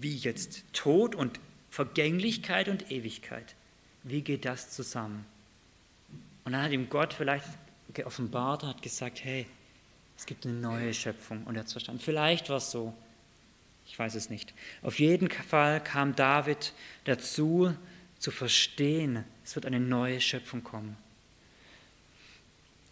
[0.00, 0.64] wie jetzt?
[0.72, 3.54] Tod und Vergänglichkeit und Ewigkeit.
[4.02, 5.24] Wie geht das zusammen?
[6.44, 7.46] Und dann hat ihm Gott vielleicht
[7.94, 9.46] geoffenbart, hat gesagt, hey,
[10.16, 11.44] es gibt eine neue Schöpfung.
[11.44, 12.02] Und er hat verstanden.
[12.02, 12.92] Vielleicht war es so.
[13.86, 14.52] Ich weiß es nicht.
[14.82, 16.72] Auf jeden Fall kam David
[17.04, 17.74] dazu,
[18.20, 20.96] zu verstehen, es wird eine neue Schöpfung kommen.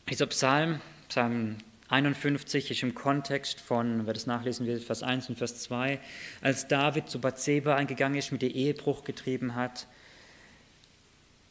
[0.08, 1.58] Dieser Psalm, Psalm
[1.90, 6.00] 51 ist im Kontext von, wer das nachlesen will, Vers 1 und Vers 2,
[6.40, 9.86] als David zu Bathseba eingegangen ist, mit ihr Ehebruch getrieben hat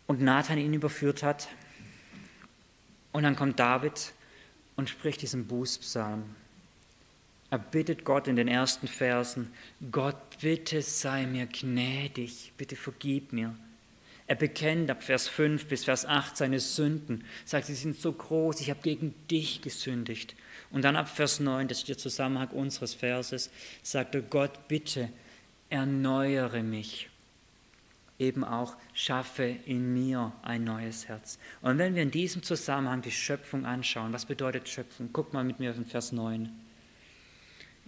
[0.07, 1.47] und Nathan ihn überführt hat.
[3.11, 4.11] Und dann kommt David
[4.75, 6.23] und spricht diesen Bußpsalm.
[7.49, 9.53] Er bittet Gott in den ersten Versen,
[9.91, 13.55] Gott, bitte sei mir gnädig, bitte vergib mir.
[14.27, 18.59] Er bekennt ab Vers 5 bis Vers 8 seine Sünden, sagt, sie sind so groß,
[18.59, 20.35] ich habe gegen dich gesündigt.
[20.69, 23.49] Und dann ab Vers 9, das ist der Zusammenhang unseres Verses,
[23.83, 25.09] sagt er, Gott, bitte,
[25.69, 27.09] erneuere mich.
[28.19, 31.39] Eben auch schaffe in mir ein neues Herz.
[31.61, 35.09] Und wenn wir in diesem Zusammenhang die Schöpfung anschauen, was bedeutet Schöpfung?
[35.13, 36.49] Guck mal mit mir in Vers 9.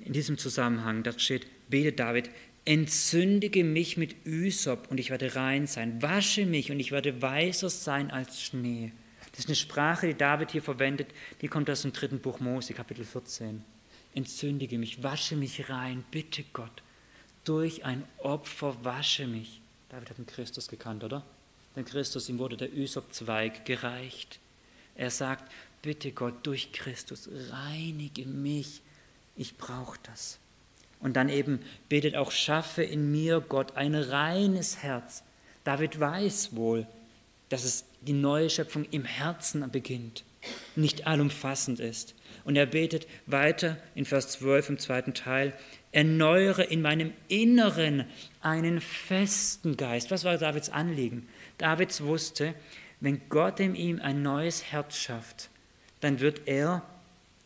[0.06, 2.30] In diesem Zusammenhang, da steht, betet David,
[2.70, 7.68] entzündige mich mit Ysop und ich werde rein sein, wasche mich und ich werde weißer
[7.68, 8.92] sein als Schnee.
[9.32, 11.08] Das ist eine Sprache, die David hier verwendet,
[11.42, 13.64] die kommt aus dem dritten Buch Mose, Kapitel 14.
[14.14, 16.84] Entzündige mich, wasche mich rein, bitte Gott.
[17.44, 19.62] Durch ein Opfer wasche mich.
[19.90, 21.26] David hat den Christus gekannt, oder?
[21.76, 24.40] Denn Christus, ihm wurde der Ysop-Zweig gereicht.
[24.94, 25.52] Er sagt,
[25.82, 28.82] bitte Gott, durch Christus reinige mich.
[29.36, 30.38] Ich brauche das.
[31.00, 35.24] Und dann eben betet auch, schaffe in mir, Gott, ein reines Herz.
[35.64, 36.88] David weiß wohl,
[37.50, 40.24] dass es die neue Schöpfung im Herzen beginnt,
[40.76, 42.16] nicht allumfassend ist.
[42.44, 45.54] Und er betet weiter in Vers 12 im zweiten Teil,
[45.92, 48.06] erneuere in meinem Inneren
[48.42, 50.12] einen festen Geist.
[50.12, 51.28] Was war Davids Anliegen?
[51.58, 52.54] Davids wusste,
[53.00, 55.50] wenn Gott in ihm ein neues Herz schafft,
[56.02, 56.84] dann wird er,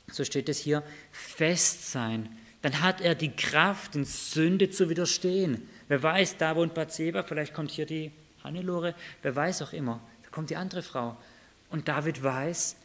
[0.07, 2.29] so steht es hier, fest sein.
[2.63, 5.69] Dann hat er die Kraft, in Sünde zu widerstehen.
[5.89, 10.29] Wer weiß, da wohnt Bathseba, vielleicht kommt hier die Hannelore, wer weiß auch immer, da
[10.29, 11.17] kommt die andere Frau.
[11.69, 12.77] Und David weiß,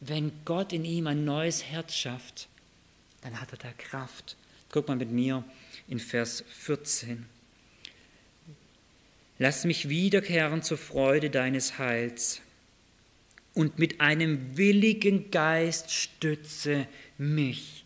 [0.00, 2.48] wenn Gott in ihm ein neues Herz schafft,
[3.22, 4.36] dann hat er da Kraft.
[4.70, 5.42] Guck mal mit mir
[5.88, 7.26] in Vers 14.
[9.38, 12.40] Lass mich wiederkehren zur Freude deines Heils
[13.52, 16.86] und mit einem willigen Geist stütze
[17.18, 17.83] mich.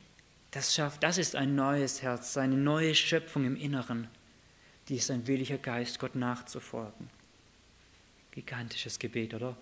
[0.51, 4.09] Das schafft, das ist ein neues Herz, eine neue Schöpfung im Inneren.
[4.89, 7.11] Die ist ein williger Geist, Gott nachzufolgen.
[8.31, 9.57] Gigantisches Gebet, oder?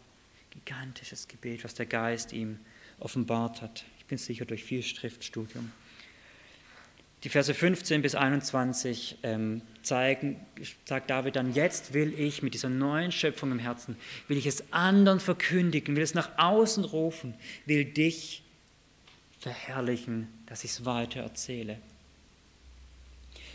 [0.50, 2.60] Gigantisches Gebet, was der Geist ihm
[3.00, 3.84] offenbart hat.
[3.98, 5.72] Ich bin sicher durch viel Schriftstudium.
[7.24, 10.36] Die Verse 15 bis 21 ähm, zeigen,
[10.84, 13.96] sagt David dann, jetzt will ich mit dieser neuen Schöpfung im Herzen,
[14.28, 18.44] will ich es anderen verkündigen, will es nach außen rufen, will dich
[19.38, 21.78] verherrlichen, dass ich es weiter erzähle.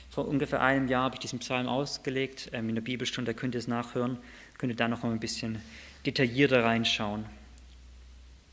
[0.10, 3.56] Vor ungefähr einem Jahr habe ich diesen Psalm ausgelegt ähm, in der Bibelstunde, da könnt
[3.56, 4.17] ihr es nachhören,
[4.58, 5.62] könnt ihr da noch mal ein bisschen
[6.06, 7.26] detaillierter reinschauen.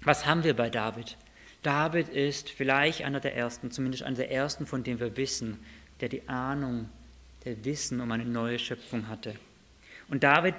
[0.02, 1.16] Was haben wir bei David?
[1.62, 5.58] David ist vielleicht einer der ersten, zumindest einer der ersten, von dem wir wissen,
[6.00, 6.88] der die Ahnung,
[7.44, 9.34] der Wissen um eine neue Schöpfung hatte.
[10.08, 10.54] Und David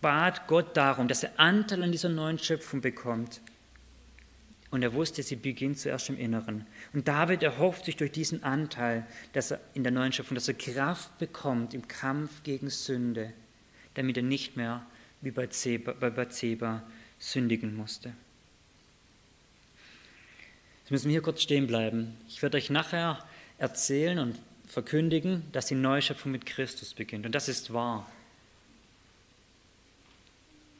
[0.00, 3.40] bat Gott darum, dass er Anteil an dieser neuen Schöpfung bekommt.
[4.70, 6.64] Und er wusste, sie beginnt zuerst im Inneren.
[6.92, 10.54] Und David erhofft sich durch diesen Anteil, dass er in der neuen Schöpfung, dass er
[10.54, 13.32] Kraft bekommt im Kampf gegen Sünde,
[13.94, 14.86] damit er nicht mehr
[15.22, 15.46] wie bei
[16.10, 16.82] Bathseba
[17.18, 18.12] sündigen musste.
[20.82, 22.16] Jetzt müssen wir hier kurz stehen bleiben.
[22.28, 23.24] Ich werde euch nachher
[23.58, 27.26] erzählen und verkündigen, dass die Neuschöpfung mit Christus beginnt.
[27.26, 28.10] Und das ist wahr.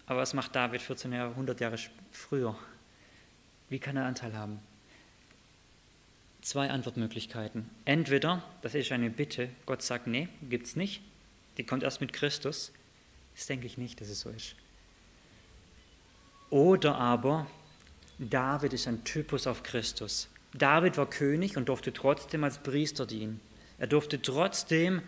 [0.06, 1.76] Aber was macht David 14 Jahre, 100 Jahre
[2.12, 2.56] früher?
[3.70, 4.58] Wie kann er Anteil haben?
[6.42, 7.70] Zwei Antwortmöglichkeiten.
[7.84, 11.00] Entweder, das ist eine Bitte, Gott sagt, nee, gibt es nicht.
[11.56, 12.72] Die kommt erst mit Christus.
[13.34, 14.56] Das denke ich nicht, dass es so ist.
[16.50, 17.46] Oder aber,
[18.18, 20.28] David ist ein Typus auf Christus.
[20.52, 23.40] David war König und durfte trotzdem als Priester dienen.
[23.78, 25.00] Er durfte trotzdem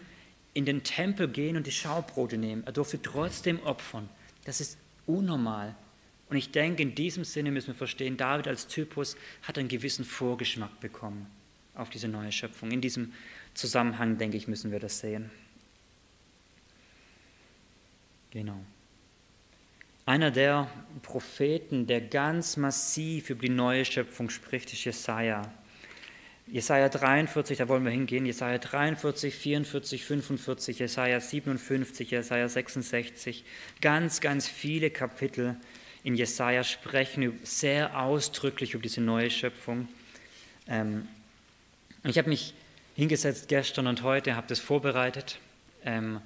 [0.54, 2.62] in den Tempel gehen und die Schaubrote nehmen.
[2.64, 4.08] Er durfte trotzdem opfern.
[4.44, 5.74] Das ist unnormal.
[6.32, 10.02] Und ich denke, in diesem Sinne müssen wir verstehen, David als Typus hat einen gewissen
[10.02, 11.26] Vorgeschmack bekommen
[11.74, 12.70] auf diese neue Schöpfung.
[12.70, 13.12] In diesem
[13.52, 15.30] Zusammenhang, denke ich, müssen wir das sehen.
[18.30, 18.58] Genau.
[20.06, 20.70] Einer der
[21.02, 25.52] Propheten, der ganz massiv über die neue Schöpfung spricht, ist Jesaja.
[26.46, 28.24] Jesaja 43, da wollen wir hingehen.
[28.24, 33.44] Jesaja 43, 44, 45, Jesaja 57, Jesaja 66.
[33.82, 35.58] Ganz, ganz viele Kapitel
[36.04, 39.88] in Jesaja sprechen sehr ausdrücklich über diese neue Schöpfung.
[40.66, 41.06] Ähm,
[42.04, 42.54] ich habe mich
[42.96, 45.38] hingesetzt gestern und heute, habe das vorbereitet.
[45.84, 46.20] Ähm,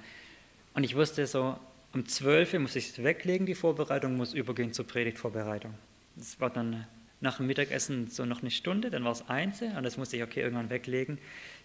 [0.73, 1.57] und ich wusste so,
[1.93, 5.73] um 12 Uhr muss ich es weglegen, die Vorbereitung, muss übergehen zur Predigtvorbereitung.
[6.15, 6.87] Das war dann
[7.19, 10.23] nach dem Mittagessen so noch eine Stunde, dann war es eins und das musste ich
[10.23, 11.17] okay irgendwann weglegen.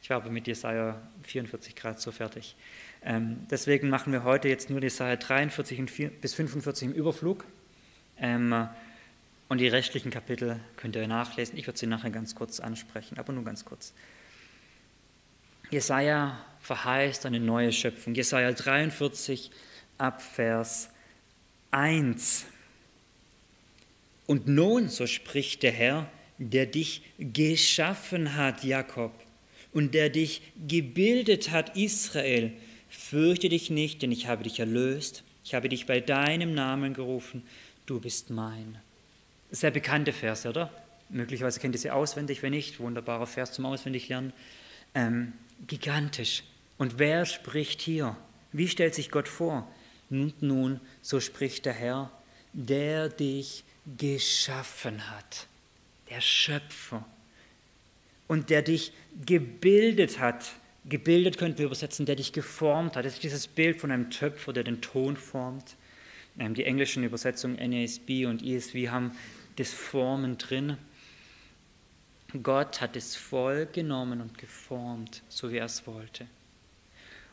[0.02, 2.56] Ich war aber mit Jesaja 44 Grad so fertig.
[3.04, 7.44] Ähm, deswegen machen wir heute jetzt nur Jesaja 43 bis 45 im Überflug.
[8.22, 8.68] Ähm,
[9.48, 11.58] und die restlichen Kapitel könnt ihr nachlesen.
[11.58, 13.92] Ich werde sie nachher ganz kurz ansprechen, aber nur ganz kurz.
[15.70, 18.14] Jesaja verheißt eine neue Schöpfung.
[18.14, 19.50] Jesaja 43
[19.98, 20.88] ab Vers
[21.70, 22.46] 1.
[24.26, 29.12] Und nun, so spricht der Herr, der dich geschaffen hat, Jakob,
[29.72, 32.52] und der dich gebildet hat, Israel,
[32.88, 37.42] fürchte dich nicht, denn ich habe dich erlöst, ich habe dich bei deinem Namen gerufen,
[37.86, 38.78] du bist mein.
[39.50, 40.70] Sehr bekannte Verse, oder?
[41.08, 44.32] Möglicherweise kennt ihr sie auswendig, wenn nicht, wunderbarer Vers zum Auswendiglernen.
[44.94, 45.34] Ähm,
[45.66, 46.44] gigantisch.
[46.78, 48.16] Und wer spricht hier?
[48.52, 49.68] Wie stellt sich Gott vor?
[50.10, 52.10] Und nun, so spricht der Herr,
[52.52, 53.64] der dich
[53.98, 55.46] geschaffen hat,
[56.10, 57.04] der Schöpfer,
[58.28, 58.92] und der dich
[59.26, 60.52] gebildet hat.
[60.86, 63.04] Gebildet könnten wir übersetzen, der dich geformt hat.
[63.04, 65.76] Das ist dieses Bild von einem Töpfer, der den Ton formt.
[66.38, 69.12] Ähm, die englischen Übersetzungen NASB und ESV haben
[69.56, 70.76] das Formen drin.
[72.42, 76.26] Gott hat es voll genommen und geformt, so wie er es wollte.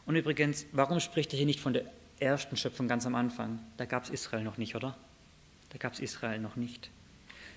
[0.05, 1.85] Und übrigens, warum spricht er hier nicht von der
[2.19, 3.59] ersten Schöpfung ganz am Anfang?
[3.77, 4.97] Da gab es Israel noch nicht, oder?
[5.69, 6.89] Da gab es Israel noch nicht.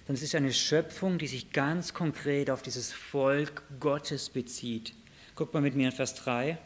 [0.07, 4.95] Sondern es ist eine Schöpfung, die sich ganz konkret auf dieses Volk Gottes bezieht.
[5.35, 6.59] Guck mal mit mir in Vers 3.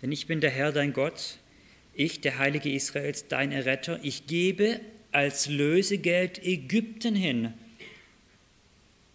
[0.00, 1.38] Denn ich bin der Herr, dein Gott,
[1.96, 3.98] ich, der Heilige Israels, dein Erretter.
[4.02, 4.80] Ich gebe
[5.12, 7.54] als Lösegeld Ägypten hin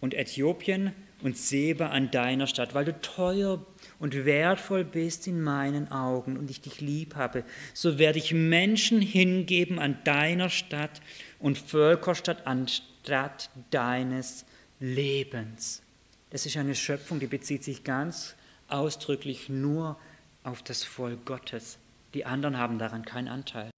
[0.00, 0.92] und Äthiopien
[1.22, 3.64] und Seba an deiner Stadt, weil du teuer
[4.00, 9.00] und wertvoll bist in meinen Augen und ich dich lieb habe, so werde ich Menschen
[9.00, 11.00] hingeben an deiner Stadt
[11.38, 14.44] und Völkerstadt anstatt deines
[14.80, 15.82] Lebens.
[16.30, 18.34] Das ist eine Schöpfung, die bezieht sich ganz
[18.68, 19.98] ausdrücklich nur
[20.42, 21.78] auf das Volk Gottes.
[22.14, 23.70] Die anderen haben daran keinen Anteil.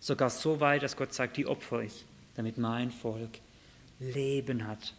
[0.00, 2.04] Sogar so weit, dass Gott sagt, die opfer ich,
[2.34, 3.40] damit mein Volk
[3.98, 4.94] Leben hat.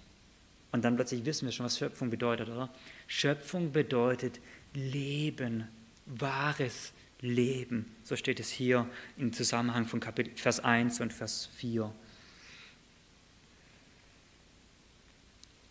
[0.72, 2.70] Und dann plötzlich wissen wir schon, was Schöpfung bedeutet, oder?
[3.08, 4.40] Schöpfung bedeutet
[4.74, 5.68] Leben,
[6.06, 7.86] wahres Leben.
[8.04, 11.92] So steht es hier im Zusammenhang von Kapitel, Vers 1 und Vers 4.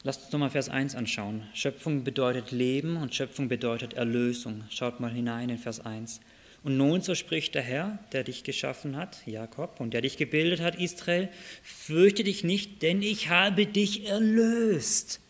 [0.02, 1.46] Lasst uns nochmal Vers 1 anschauen.
[1.54, 4.64] Schöpfung bedeutet Leben und Schöpfung bedeutet Erlösung.
[4.70, 6.20] Schaut mal hinein in Vers 1.
[6.64, 10.60] Und nun, so spricht der Herr, der dich geschaffen hat, Jakob, und der dich gebildet
[10.60, 11.28] hat, Israel,
[11.62, 15.20] fürchte dich nicht, denn ich habe dich erlöst.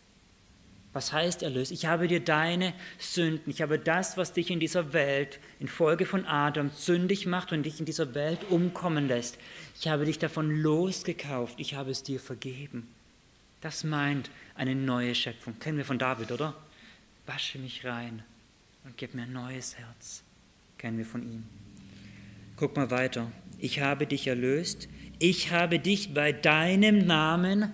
[0.91, 1.71] Was heißt erlöst?
[1.71, 6.25] Ich habe dir deine Sünden, ich habe das, was dich in dieser Welt infolge von
[6.25, 9.37] Adam sündig macht und dich in dieser Welt umkommen lässt.
[9.79, 12.87] Ich habe dich davon losgekauft, ich habe es dir vergeben.
[13.61, 15.59] Das meint eine neue Schöpfung.
[15.59, 16.55] Kennen wir von David, oder?
[17.27, 18.23] Wasche mich rein
[18.83, 20.23] und gib mir ein neues Herz
[20.79, 21.43] kennen wir von ihm.
[22.55, 23.31] Guck mal weiter.
[23.59, 24.87] Ich habe dich erlöst.
[25.19, 27.73] Ich habe dich bei deinem Namen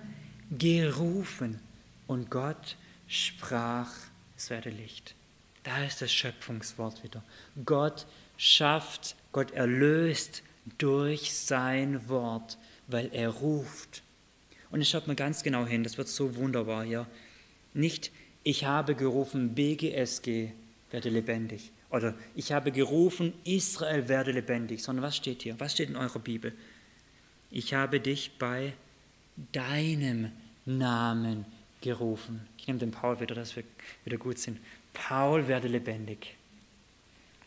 [0.50, 1.60] gerufen.
[2.06, 2.76] Und Gott
[3.08, 3.90] sprach,
[4.36, 5.14] es werde Licht.
[5.62, 7.22] Da ist das Schöpfungswort wieder.
[7.64, 10.42] Gott schafft, Gott erlöst
[10.78, 14.02] durch sein Wort, weil er ruft.
[14.70, 17.06] Und es schaut mal ganz genau hin, das wird so wunderbar hier.
[17.74, 18.10] Nicht,
[18.42, 20.50] ich habe gerufen, BGSG,
[20.90, 21.72] werde lebendig.
[21.90, 24.82] Oder ich habe gerufen, Israel werde lebendig.
[24.82, 25.58] Sondern was steht hier?
[25.60, 26.52] Was steht in eurer Bibel?
[27.50, 28.72] Ich habe dich bei
[29.52, 30.32] deinem
[30.64, 31.44] Namen
[31.80, 32.46] gerufen.
[32.58, 33.64] Ich nehme den Paul wieder, dass wir
[34.04, 34.58] wieder gut sind.
[34.92, 36.36] Paul werde lebendig.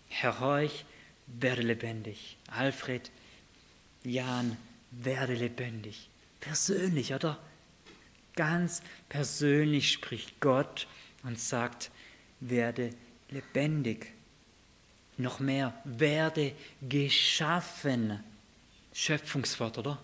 [0.07, 0.85] Herr Heuch
[1.27, 2.37] werde lebendig.
[2.47, 3.11] Alfred,
[4.03, 4.57] Jan
[4.91, 6.09] werde lebendig.
[6.39, 7.37] Persönlich, oder?
[8.35, 10.87] Ganz persönlich spricht Gott
[11.23, 11.91] und sagt,
[12.39, 12.91] werde
[13.29, 14.13] lebendig
[15.19, 16.53] noch mehr, werde
[16.87, 18.19] geschaffen.
[18.93, 19.99] Schöpfungswort, oder?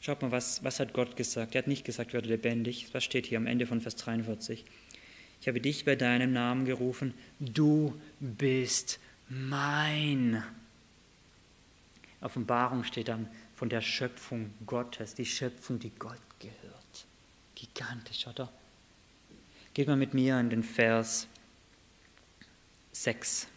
[0.00, 1.54] Schaut mal, was, was hat Gott gesagt?
[1.54, 2.88] Er hat nicht gesagt, werde lebendig.
[2.92, 4.64] Was steht hier am Ende von Vers 43?
[5.40, 10.42] Ich habe dich bei deinem Namen gerufen, du bist mein.
[12.20, 17.06] Offenbarung steht dann von der Schöpfung Gottes, die Schöpfung, die Gott gehört.
[17.54, 18.50] Gigantisch, oder?
[19.74, 21.26] Geht mal mit mir in den Vers
[22.92, 23.48] 6.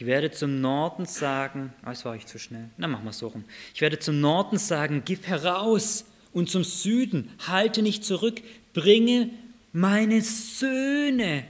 [0.00, 3.18] Ich werde zum Norden sagen, oh, das war ich zu schnell, na machen wir es
[3.18, 3.44] so rum.
[3.74, 8.40] Ich werde zum Norden sagen, gib heraus und zum Süden, halte nicht zurück,
[8.72, 9.28] bringe
[9.74, 11.44] meine Söhne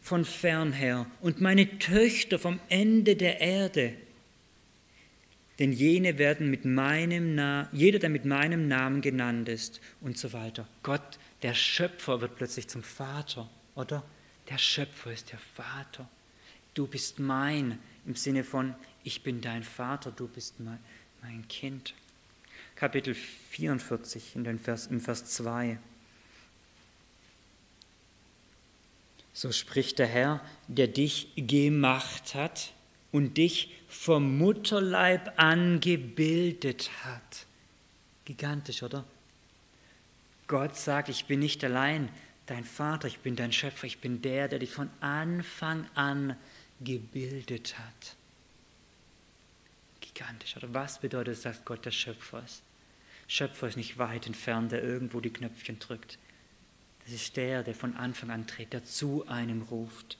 [0.00, 3.92] von fern her und meine Töchter vom Ende der Erde.
[5.60, 10.32] Denn jene werden mit meinem Namen, jeder, der mit meinem Namen genannt ist und so
[10.32, 10.66] weiter.
[10.82, 14.02] Gott, der Schöpfer, wird plötzlich zum Vater, oder?
[14.50, 16.08] Der Schöpfer ist der Vater
[16.76, 20.78] du bist mein, im Sinne von, ich bin dein Vater, du bist mein,
[21.22, 21.94] mein Kind.
[22.76, 25.78] Kapitel 44 in den Vers, im Vers 2.
[29.32, 32.72] So spricht der Herr, der dich gemacht hat
[33.10, 37.46] und dich vom Mutterleib angebildet hat.
[38.24, 39.04] Gigantisch, oder?
[40.46, 42.08] Gott sagt, ich bin nicht allein
[42.46, 46.36] dein Vater, ich bin dein Schöpfer, ich bin der, der dich von Anfang an
[46.80, 48.16] gebildet hat.
[50.00, 50.56] Gigantisch.
[50.56, 52.62] Oder was bedeutet es, dass Gott der Schöpfer ist?
[53.28, 56.18] Schöpfer ist nicht weit entfernt, der irgendwo die Knöpfchen drückt.
[57.04, 60.18] Das ist der, der von Anfang an tritt, der zu einem ruft.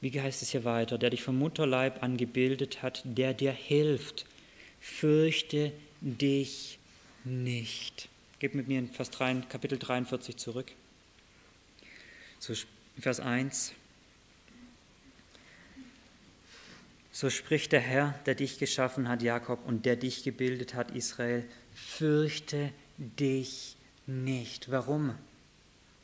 [0.00, 0.98] Wie heißt es hier weiter?
[0.98, 4.26] Der dich vom Mutterleib an gebildet hat, der dir hilft.
[4.80, 6.78] Fürchte dich
[7.24, 8.08] nicht.
[8.40, 10.72] Gib mit mir in Vers 3, Kapitel 43 zurück.
[12.40, 12.54] So,
[12.98, 13.72] Vers 1.
[17.12, 21.44] So spricht der Herr, der dich geschaffen hat, Jakob, und der dich gebildet hat, Israel,
[21.74, 24.70] fürchte dich nicht.
[24.70, 25.14] Warum?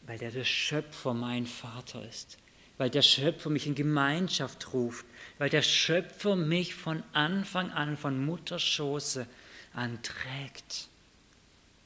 [0.06, 2.36] Weil der, der Schöpfer mein Vater ist,
[2.76, 5.06] weil der Schöpfer mich in Gemeinschaft ruft,
[5.38, 9.26] weil der Schöpfer mich von Anfang an, von Mutterschoße
[9.72, 10.88] anträgt.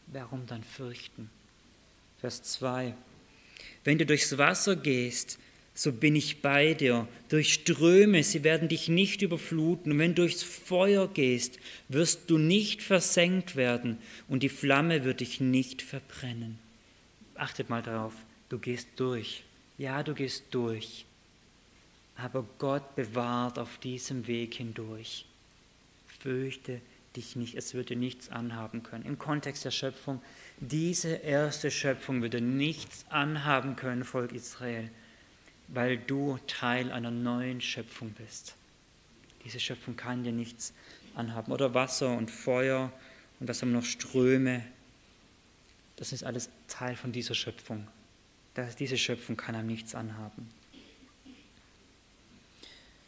[0.09, 1.31] Warum dann fürchten?
[2.21, 2.95] Vers 2.
[3.85, 5.39] Wenn du durchs Wasser gehst,
[5.75, 7.09] so bin ich bei dir.
[7.29, 9.93] Durch Ströme, sie werden dich nicht überfluten.
[9.93, 11.59] Und wenn du durchs Feuer gehst,
[11.89, 16.59] wirst du nicht versenkt werden und die Flamme wird dich nicht verbrennen.
[17.35, 18.13] Achtet mal darauf,
[18.51, 19.45] du gehst durch.
[19.79, 21.07] Ja, du gehst durch.
[22.17, 25.25] Aber Gott bewahrt auf diesem Weg hindurch.
[26.21, 26.81] Fürchte
[27.17, 29.05] dich nicht, es würde nichts anhaben können.
[29.05, 30.21] Im Kontext der Schöpfung,
[30.59, 34.91] diese erste Schöpfung würde nichts anhaben können, Volk Israel,
[35.73, 38.55] weil du Teil einer neuen Schöpfung bist.
[39.45, 40.75] Diese Schöpfung kann dir nichts
[41.15, 41.51] anhaben.
[41.51, 42.93] Oder Wasser und Feuer
[43.41, 44.63] und was haben noch, Ströme.
[45.97, 47.89] Das ist alles Teil von dieser Schöpfung.
[48.55, 50.49] Das, diese Schöpfung kann einem nichts anhaben.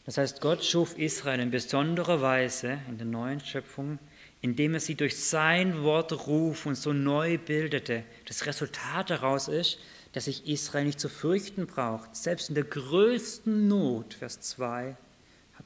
[0.06, 3.98] Das heißt, Gott schuf Israel in besonderer Weise in der neuen Schöpfung,
[4.40, 8.04] indem er sie durch sein Wort ruf und so neu bildete.
[8.26, 9.78] Das Resultat daraus ist,
[10.14, 12.16] dass sich Israel nicht zu fürchten braucht.
[12.16, 14.96] Selbst in der größten Not, Vers 2,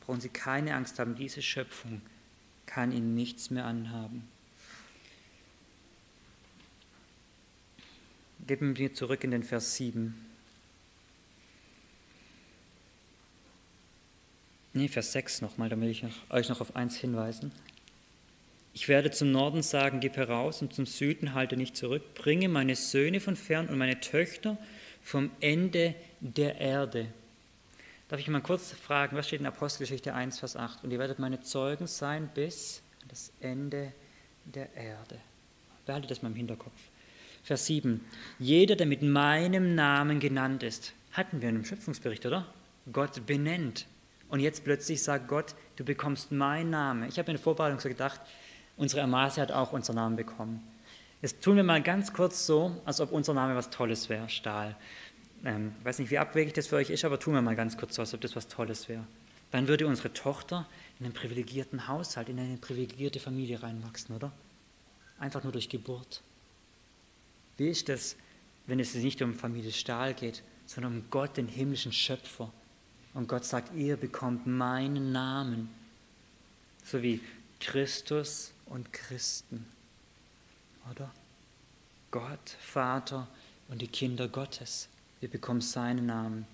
[0.09, 1.15] brauchen sie keine Angst haben.
[1.17, 2.01] Diese Schöpfung
[2.65, 4.27] kann ihnen nichts mehr anhaben.
[8.47, 10.15] Geben wir zurück in den Vers 7.
[14.73, 17.53] Nee, Vers 6 nochmal, da will ich euch noch auf eins hinweisen.
[18.73, 22.15] Ich werde zum Norden sagen, gib heraus, und zum Süden halte nicht zurück.
[22.15, 24.57] Bringe meine Söhne von fern und meine Töchter
[25.03, 27.09] vom Ende der Erde.
[28.09, 30.85] Darf ich mal kurz fragen, was steht in Apostelgeschichte 1, Vers 8?
[30.85, 33.93] Und ihr werdet meine Zeugen sein bis das Ende
[34.45, 35.19] der Erde.
[35.85, 36.79] Behaltet das mal im Hinterkopf.
[37.43, 38.01] Vers 7.
[38.39, 42.47] Jeder, der mit meinem Namen genannt ist, hatten wir in einem Schöpfungsbericht, oder?
[42.93, 43.87] Gott benennt.
[44.29, 47.09] Und jetzt plötzlich sagt Gott, du bekommst meinen Namen.
[47.09, 48.21] Ich habe in der Vorbereitung so gedacht,
[48.79, 50.63] unsere Amase hat auch unseren Namen bekommen.
[51.21, 54.77] Jetzt tun wir mal ganz kurz so, als ob unser Name was Tolles wäre, Stahl.
[55.45, 57.77] Ähm, ich weiß nicht, wie abwegig das für euch ist, aber tun wir mal ganz
[57.77, 59.05] kurz so, als ob das was Tolles wäre.
[59.51, 60.67] Dann würde unsere Tochter
[60.99, 64.33] in einen privilegierten Haushalt, in eine privilegierte Familie reinwachsen, oder?
[65.19, 66.23] Einfach nur durch Geburt.
[67.57, 68.17] Wie ist das,
[68.67, 72.53] wenn es nicht um Familie Stahl geht, sondern um Gott, den himmlischen Schöpfer?
[73.15, 75.71] Und Gott sagt, ihr bekommt meinen Namen.
[76.85, 77.21] So wie
[77.61, 79.67] Christus und Christen.
[80.91, 81.11] Oder?
[82.11, 83.29] Gott, Vater
[83.69, 84.89] und die Kinder Gottes.
[85.21, 86.47] Wir bekommen seinen Namen.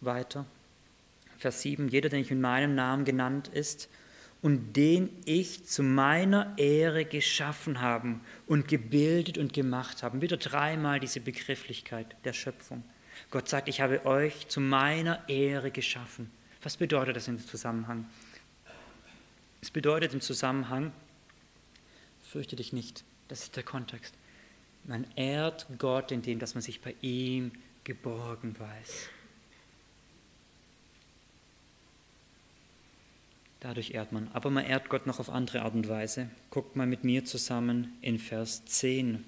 [0.00, 0.44] Weiter.
[1.38, 1.88] Vers 7.
[1.88, 3.88] Jeder, der nicht mit meinem Namen genannt ist
[4.42, 10.20] und den ich zu meiner Ehre geschaffen habe und gebildet und gemacht habe.
[10.20, 12.84] Wieder dreimal diese Begrifflichkeit der Schöpfung.
[13.30, 16.30] Gott sagt, ich habe euch zu meiner Ehre geschaffen.
[16.62, 18.06] Was bedeutet das im Zusammenhang?
[19.64, 20.92] Es bedeutet im Zusammenhang,
[22.20, 23.02] fürchte dich nicht.
[23.28, 24.14] Das ist der Kontext.
[24.84, 27.50] Man ehrt Gott, indem dass man sich bei ihm
[27.82, 29.08] geborgen weiß.
[33.60, 34.28] Dadurch ehrt man.
[34.34, 36.28] Aber man ehrt Gott noch auf andere Art und Weise.
[36.50, 39.24] Guckt mal mit mir zusammen in Vers 10.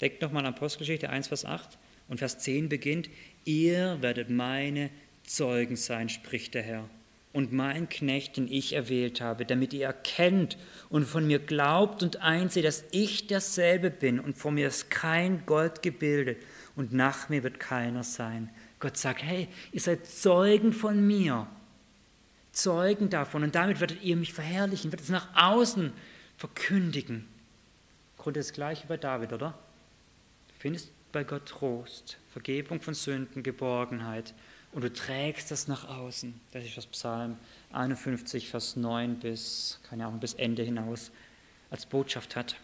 [0.00, 1.78] Denkt nochmal an Apostelgeschichte 1, Vers 8.
[2.06, 3.10] Und Vers 10 beginnt,
[3.44, 4.90] ihr werdet meine
[5.24, 6.88] Zeugen sein, spricht der Herr,
[7.32, 10.58] und mein Knecht, den ich erwählt habe, damit ihr erkennt
[10.90, 15.46] und von mir glaubt und einseht, dass ich derselbe bin und vor mir ist kein
[15.46, 16.42] Gold gebildet
[16.76, 18.50] und nach mir wird keiner sein.
[18.80, 21.46] Gott sagt, hey, ihr seid Zeugen von mir,
[22.52, 25.92] Zeugen davon und damit werdet ihr mich verherrlichen, werdet es nach außen
[26.36, 27.16] verkündigen.
[27.16, 29.58] Im Grunde das gleiche bei David, oder?
[30.48, 34.34] Du findest bei Gott Trost, Vergebung von Sünden, Geborgenheit
[34.72, 36.34] und du trägst das nach außen.
[36.52, 37.36] Das ist das Psalm
[37.72, 41.10] 51, Vers 9 bis, keine Ahnung, bis Ende hinaus
[41.70, 42.56] als Botschaft hat.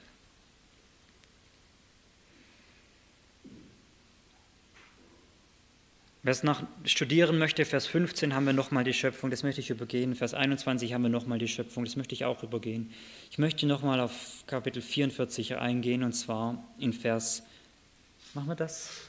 [6.23, 9.71] Wer es noch studieren möchte, Vers 15 haben wir nochmal die Schöpfung, das möchte ich
[9.71, 10.15] übergehen.
[10.15, 12.93] Vers 21 haben wir nochmal die Schöpfung, das möchte ich auch übergehen.
[13.31, 17.45] Ich möchte nochmal auf Kapitel 44 eingehen und zwar in Vers,
[18.35, 19.08] machen wir das?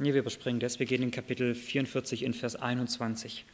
[0.00, 3.44] Nee, wir überspringen das, wir gehen in Kapitel 44 in Vers 21.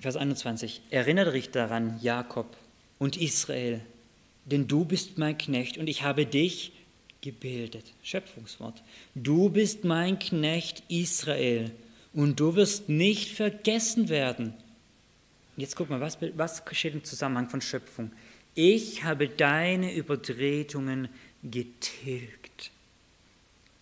[0.00, 0.80] Vers 21.
[0.90, 2.56] Erinnere dich daran, Jakob
[3.00, 3.80] und Israel,
[4.44, 6.70] denn du bist mein Knecht und ich habe dich
[7.20, 7.84] gebildet.
[8.04, 8.80] Schöpfungswort.
[9.16, 11.72] Du bist mein Knecht Israel
[12.18, 14.52] und du wirst nicht vergessen werden.
[15.56, 18.10] Jetzt guck mal, was, was steht im Zusammenhang von Schöpfung?
[18.56, 21.10] Ich habe deine Übertretungen
[21.44, 22.72] getilgt.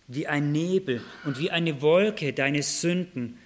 [0.07, 3.39] Wie ein Nebel und wie eine Wolke deine Sünden.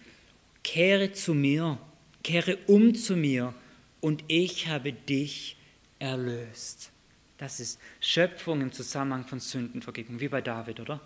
[0.61, 1.79] Kehre zu mir
[2.21, 3.53] Kehre um zu mir
[4.01, 5.55] und ich habe dich
[5.99, 6.91] erlöst.
[7.37, 10.99] Das ist Schöpfung im Zusammenhang von Sündenvergebung, wie bei David, oder?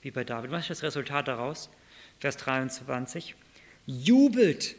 [0.00, 0.50] Wie bei David.
[0.50, 1.68] Was ist das Resultat daraus?
[2.20, 3.34] Vers 23.
[3.86, 4.74] Jubelt,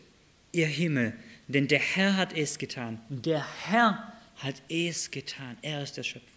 [0.52, 1.14] ihr Himmel,
[1.48, 3.00] denn der Herr hat es getan.
[3.10, 5.58] Der Herr hat es getan.
[5.62, 6.28] Er ist der Schöpfer.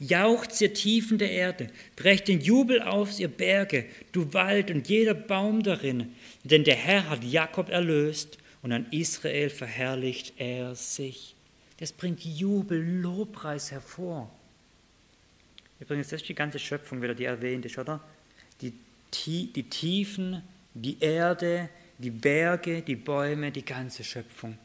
[0.00, 5.14] Jaucht ihr Tiefen der Erde, brecht den Jubel aus, ihr Berge, du Wald und jeder
[5.14, 11.34] Baum darin, denn der Herr hat Jakob erlöst und an Israel verherrlicht er sich.
[11.78, 14.30] Das bringt Jubel, Lobpreis hervor.
[15.80, 18.00] Übrigens, das ist die ganze Schöpfung wieder, die erwähnt ist, oder?
[18.60, 18.72] Die,
[19.12, 20.42] die Tiefen,
[20.74, 24.56] die Erde, die Berge, die Bäume, die ganze Schöpfung.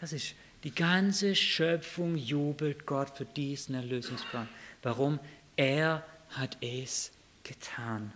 [0.00, 4.48] Das ist die ganze Schöpfung jubelt Gott für diesen Erlösungsplan.
[4.82, 5.20] Warum?
[5.56, 7.12] Er hat es
[7.44, 8.12] getan.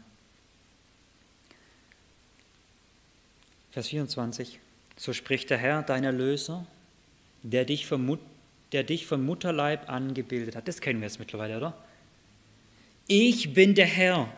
[3.71, 4.59] Vers 24.
[4.97, 6.67] So spricht der Herr, dein Erlöser,
[7.43, 8.19] der dich, vom,
[8.73, 10.69] der dich vom Mutterleib angebildet hat.
[10.69, 11.77] Das kennen wir jetzt mittlerweile, oder?
[13.07, 14.33] Ich bin der Herr.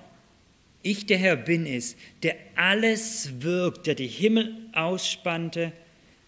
[0.82, 5.72] Ich, der Herr, bin es, der alles wirkt, der die Himmel ausspannte.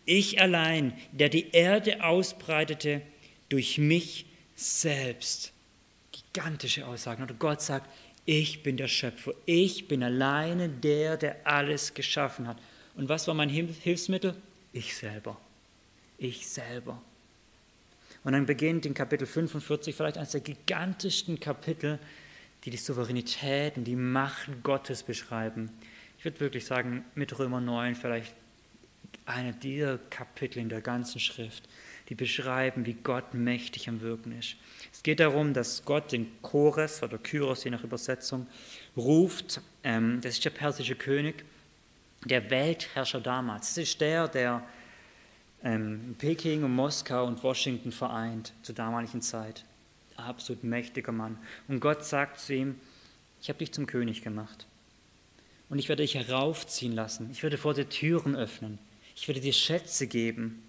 [0.07, 3.03] Ich allein, der die Erde ausbreitete,
[3.49, 5.53] durch mich selbst.
[6.13, 7.23] Gigantische Aussagen.
[7.23, 7.89] Oder Gott sagt,
[8.27, 9.33] ich bin der Schöpfer.
[9.45, 12.59] Ich bin alleine der, der alles geschaffen hat.
[12.97, 14.35] Und was war mein Hilfsmittel?
[14.73, 15.37] Ich selber.
[16.19, 17.03] Ich selber.
[18.23, 21.99] Und dann beginnt in Kapitel 45 vielleicht eines der gigantischsten Kapitel,
[22.65, 25.71] die die Souveränität und die Macht Gottes beschreiben.
[26.19, 28.35] Ich würde wirklich sagen, mit Römer 9 vielleicht
[29.27, 31.69] einer dieser Kapitel in der ganzen Schrift,
[32.09, 34.57] die beschreiben, wie Gott mächtig am Wirken ist.
[34.93, 38.47] Es geht darum, dass Gott den Chores oder Kyros, je nach Übersetzung,
[38.97, 39.61] ruft.
[39.83, 41.45] Ähm, das ist der persische König
[42.25, 43.75] der Weltherrscher damals.
[43.75, 44.63] Das ist der, der
[45.63, 49.65] ähm, Peking und Moskau und Washington vereint zur damaligen Zeit.
[50.17, 51.39] Absolut mächtiger Mann.
[51.69, 52.81] Und Gott sagt zu ihm,
[53.41, 54.67] ich habe dich zum König gemacht.
[55.69, 57.31] Und ich werde dich heraufziehen lassen.
[57.31, 58.79] Ich werde vor dir Türen öffnen.
[59.17, 60.63] Ich werde dir Schätze geben.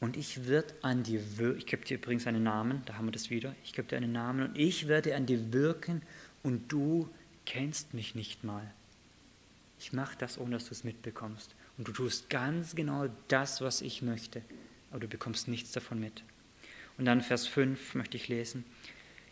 [0.00, 1.58] Und ich werde an dir wirken.
[1.58, 3.54] Ich gebe dir übrigens einen Namen, da haben wir das wieder.
[3.64, 6.02] Ich gebe dir einen Namen und ich werde an dir wirken
[6.42, 7.08] und du
[7.44, 8.70] kennst mich nicht mal.
[9.78, 11.54] Ich mache das, ohne dass du es mitbekommst.
[11.76, 14.42] Und du tust ganz genau das, was ich möchte,
[14.90, 16.22] aber du bekommst nichts davon mit.
[17.00, 18.66] Und dann Vers 5 möchte ich lesen.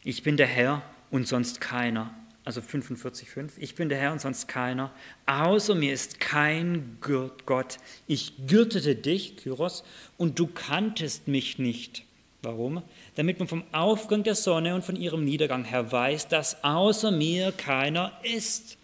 [0.02, 2.14] Ich bin der Herr und sonst keiner.
[2.42, 3.50] Also 45,5.
[3.58, 4.90] Ich bin der Herr und sonst keiner.
[5.26, 6.96] Außer mir ist kein
[7.44, 7.76] Gott.
[8.06, 9.84] Ich gürtete dich, Kyros,
[10.16, 12.06] und du kanntest mich nicht.
[12.40, 12.82] Warum?
[13.16, 17.52] Damit man vom Aufgang der Sonne und von ihrem Niedergang her weiß, dass außer mir
[17.52, 18.78] keiner ist.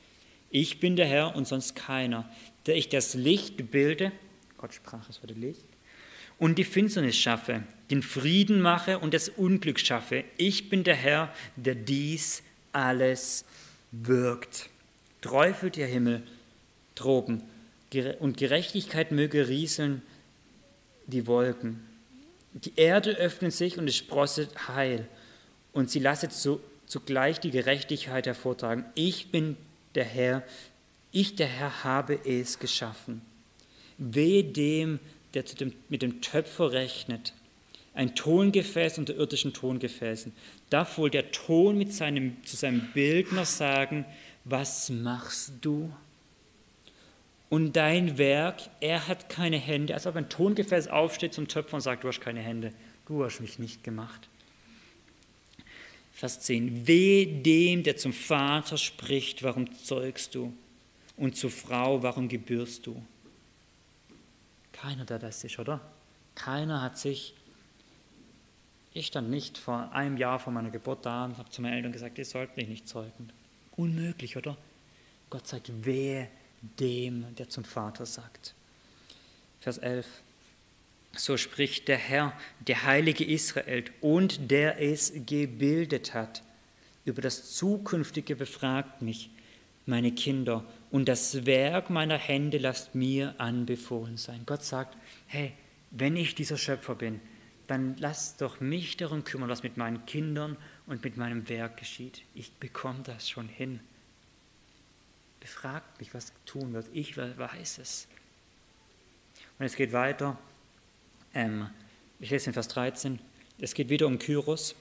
[0.51, 2.29] Ich bin der Herr und sonst keiner,
[2.67, 4.13] der ich das Licht bilde,
[4.59, 5.74] Gott sprach, es wurde Licht,
[6.39, 10.25] und die Finsternis schaffe, den Frieden mache und das Unglück schaffe.
[10.37, 13.45] Ich bin der Herr, der dies alles
[13.93, 14.69] wirkt.
[15.21, 16.23] Träufelt ihr Himmel
[16.95, 17.43] droben
[18.19, 20.03] und Gerechtigkeit möge rieseln
[21.07, 21.85] die Wolken.
[22.53, 25.09] Die Erde öffnet sich und es sprosset Heil
[25.73, 28.85] und sie lasset so, zugleich die Gerechtigkeit hervortragen.
[28.95, 29.57] Ich bin
[29.95, 30.43] der Herr,
[31.13, 33.23] ich der Herr habe es geschaffen.
[33.99, 34.99] Wehe dem,
[35.43, 37.33] dem, mit dem Töpfer rechnet,
[37.95, 40.33] ein Tongefäß unter irdischen Tongefäßen.
[40.71, 44.05] Darf wohl der Ton mit seinem, zu seinem Bildner sagen,
[44.45, 45.93] was machst du?
[47.51, 51.83] Und dein Werk, er hat keine Hände, als ob ein Tongefäß aufsteht zum Töpfer und
[51.83, 52.73] sagt, du hast keine Hände,
[53.07, 54.29] du hast mich nicht gemacht.
[56.15, 56.87] Vers 10.
[56.87, 60.53] Weh dem, der zum Vater spricht, warum zeugst du?
[61.17, 63.01] und zur Frau, warum gebürst du?
[64.85, 65.81] Keiner, der das ist, oder?
[66.35, 67.35] Keiner hat sich,
[68.93, 71.93] ich stand nicht vor einem Jahr vor meiner Geburt da und habe zu meinen Eltern
[71.93, 73.33] gesagt, ihr sollt mich nicht zeugen.
[73.77, 74.59] Unmöglich, oder?
[75.31, 76.29] Gott sagt, wehe
[76.79, 78.55] dem, der zum Vater sagt.
[79.61, 80.07] Vers 11.
[81.17, 86.43] So spricht der Herr, der Heilige Israel und der es gebildet hat.
[87.07, 89.31] Über das Zukünftige befragt mich,
[89.87, 90.63] meine Kinder,
[90.95, 94.43] und das Werk meiner Hände lasst mir anbefohlen sein.
[94.47, 95.53] Gott sagt, hey,
[95.91, 97.21] wenn ich dieser Schöpfer bin,
[97.67, 102.23] dann lass doch mich darum kümmern, was mit meinen Kindern und mit meinem Werk geschieht.
[102.33, 103.81] Ich bekomme das schon hin.
[105.41, 106.87] Befragt mich, was tun wird.
[106.93, 108.07] Ich weiß es.
[109.59, 110.39] Und es geht weiter.
[111.35, 111.71] Ähm,
[112.21, 113.19] ich lese in Vers 13.
[113.59, 114.77] Es geht wieder um Kyros.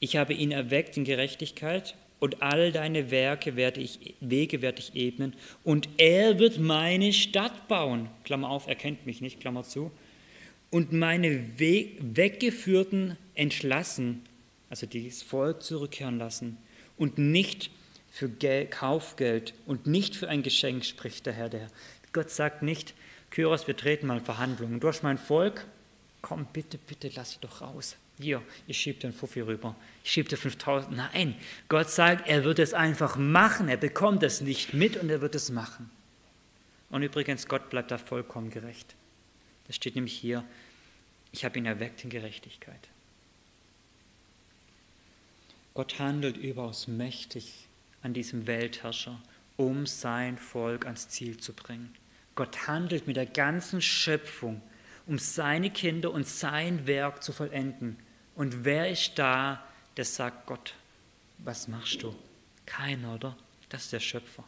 [0.00, 4.94] Ich habe ihn erweckt in Gerechtigkeit und all deine Werke werde ich, Wege werde ich
[4.94, 8.08] ebnen und er wird meine Stadt bauen.
[8.24, 9.90] Klammer auf, er kennt mich nicht, Klammer zu.
[10.70, 14.22] Und meine We Weggeführten entlassen,
[14.68, 16.58] also das Volk zurückkehren lassen
[16.96, 17.70] und nicht
[18.10, 21.48] für Geld, Kaufgeld und nicht für ein Geschenk, spricht der Herr.
[21.48, 21.70] Der Herr.
[22.12, 22.94] Gott sagt nicht,
[23.30, 24.80] Kyros, wir treten mal Verhandlungen.
[24.80, 25.66] Du hast mein Volk,
[26.20, 27.96] komm bitte, bitte, lass sie doch raus.
[28.20, 29.76] Hier, ich schiebe den Fuffi rüber.
[30.02, 30.96] Ich schiebe dir 5000.
[30.96, 31.36] Nein,
[31.68, 33.68] Gott sagt, er wird es einfach machen.
[33.68, 35.90] Er bekommt es nicht mit und er wird es machen.
[36.90, 38.94] Und übrigens, Gott bleibt da vollkommen gerecht.
[39.66, 40.44] Das steht nämlich hier,
[41.32, 42.88] ich habe ihn erweckt in Gerechtigkeit.
[45.74, 47.68] Gott handelt überaus mächtig
[48.02, 49.20] an diesem Weltherrscher,
[49.56, 51.94] um sein Volk ans Ziel zu bringen.
[52.34, 54.62] Gott handelt mit der ganzen Schöpfung,
[55.06, 57.96] um seine Kinder und sein Werk zu vollenden.
[58.38, 59.60] Und wer ist da,
[59.96, 60.74] der sagt, Gott,
[61.38, 62.14] was machst du?
[62.66, 63.36] Keiner, oder?
[63.68, 64.44] Das ist der Schöpfer.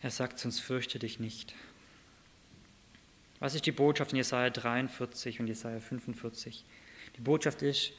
[0.00, 1.52] Er sagt, sonst fürchte dich nicht.
[3.40, 6.64] Was ist die Botschaft in Jesaja 43 und Jesaja 45?
[7.16, 7.90] Die Botschaft ist,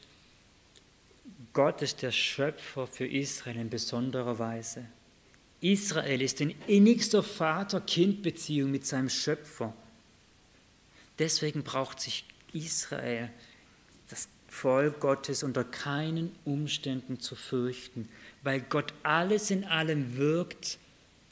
[1.51, 4.85] Gott ist der Schöpfer für Israel in besonderer Weise.
[5.59, 9.73] Israel ist in innigster Vater-Kind-Beziehung mit seinem Schöpfer.
[11.19, 12.23] Deswegen braucht sich
[12.53, 13.29] Israel
[14.09, 18.07] das Volk Gottes unter keinen Umständen zu fürchten,
[18.43, 20.77] weil Gott alles in allem wirkt,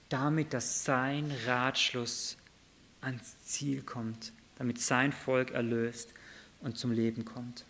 [0.09, 2.38] damit dass sein Ratschluss
[3.01, 6.13] ans Ziel kommt, damit sein Volk erlöst
[6.61, 7.65] und zum Leben kommt.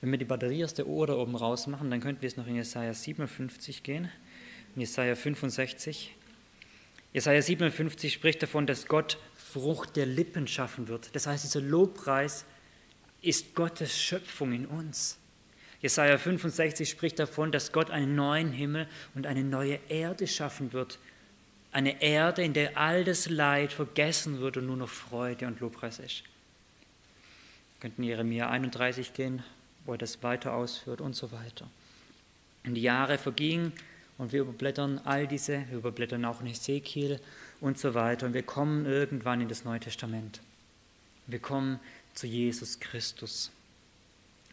[0.00, 2.46] Wenn wir die Batterie aus der Uhr da oben rausmachen, dann könnten wir es noch
[2.46, 4.10] in Jesaja 57 gehen,
[4.74, 6.14] in Jesaja 65.
[7.12, 9.18] Jesaja 57 spricht davon, dass Gott
[9.56, 11.14] Frucht der Lippen schaffen wird.
[11.14, 12.44] Das heißt, dieser Lobpreis
[13.22, 15.16] ist Gottes Schöpfung in uns.
[15.80, 20.98] Jesaja 65 spricht davon, dass Gott einen neuen Himmel und eine neue Erde schaffen wird.
[21.72, 26.00] Eine Erde, in der all das Leid vergessen wird und nur noch Freude und Lobpreis
[26.00, 26.22] ist.
[27.74, 29.42] Wir könnten Jeremia 31 gehen,
[29.86, 31.66] wo er das weiter ausführt und so weiter.
[32.66, 33.72] Und die Jahre vergingen
[34.18, 37.20] und wir überblättern all diese, wir überblättern auch in Ezekiel
[37.60, 38.26] und so weiter.
[38.26, 40.40] Und wir kommen irgendwann in das Neue Testament.
[41.26, 41.80] Wir kommen
[42.14, 43.50] zu Jesus Christus.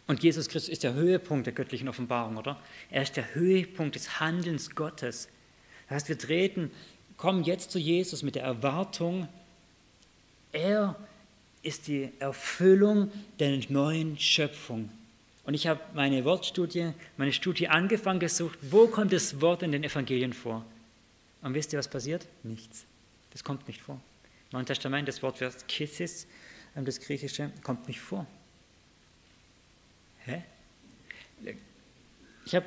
[0.06, 2.60] Und Jesus Christus ist der Höhepunkt der göttlichen Offenbarung, oder?
[2.90, 5.28] Er ist der Höhepunkt des Handelns Gottes.
[5.88, 6.70] Das heißt, wir treten,
[7.16, 9.28] kommen jetzt zu Jesus mit der Erwartung,
[10.52, 10.96] er
[11.62, 14.90] ist die Erfüllung der neuen Schöpfung.
[15.44, 19.84] Und ich habe meine Wortstudie, meine Studie angefangen gesucht, wo kommt das Wort in den
[19.84, 20.64] Evangelien vor?
[21.42, 22.26] Und wisst ihr, was passiert?
[22.42, 22.84] Nichts.
[23.34, 23.96] Das kommt nicht vor.
[23.96, 26.26] Im Neuen Testament, das Wort wird Kissis,
[26.74, 28.26] ähm, das Griechische, kommt nicht vor.
[30.20, 30.42] Hä?
[32.46, 32.66] Ich habe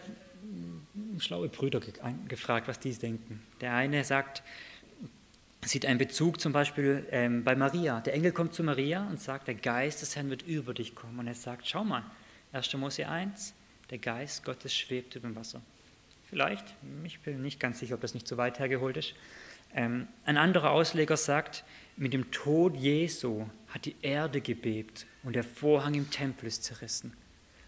[1.20, 1.80] schlaue Brüder
[2.28, 3.42] gefragt, was die denken.
[3.62, 4.44] Der eine sagt,
[5.64, 8.02] sieht einen Bezug zum Beispiel ähm, bei Maria.
[8.02, 11.20] Der Engel kommt zu Maria und sagt, der Geist des Herrn wird über dich kommen.
[11.20, 12.04] Und er sagt, schau mal,
[12.54, 12.74] 1.
[12.76, 13.54] Mose 1,
[13.90, 15.62] der Geist Gottes schwebt über dem Wasser.
[16.30, 16.66] Vielleicht,
[17.04, 19.16] ich bin nicht ganz sicher, ob das nicht zu weit hergeholt ist.
[19.74, 21.64] Ähm, ein anderer Ausleger sagt,
[21.96, 27.14] mit dem Tod Jesu hat die Erde gebebt und der Vorhang im Tempel ist zerrissen.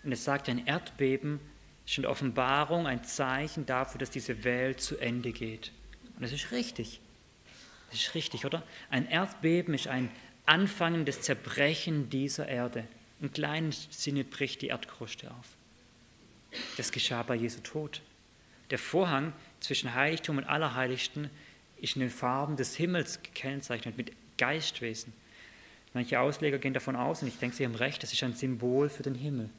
[0.03, 1.39] Und es sagt, ein Erdbeben
[1.85, 5.71] ist in der Offenbarung ein Zeichen dafür, dass diese Welt zu Ende geht.
[6.15, 7.01] Und das ist richtig.
[7.89, 8.63] Das ist richtig, oder?
[8.89, 10.11] Ein Erdbeben ist ein
[10.45, 12.87] anfangendes Zerbrechen dieser Erde.
[13.21, 15.57] Im kleinen Sinne bricht die Erdkruste auf.
[16.77, 18.01] Das geschah bei Jesu Tod.
[18.69, 21.29] Der Vorhang zwischen Heiligtum und Allerheiligsten
[21.81, 25.13] ist in den Farben des Himmels gekennzeichnet, mit Geistwesen.
[25.93, 28.89] Manche Ausleger gehen davon aus, und ich denke, sie haben recht, das ist ein Symbol
[28.89, 29.49] für den Himmel.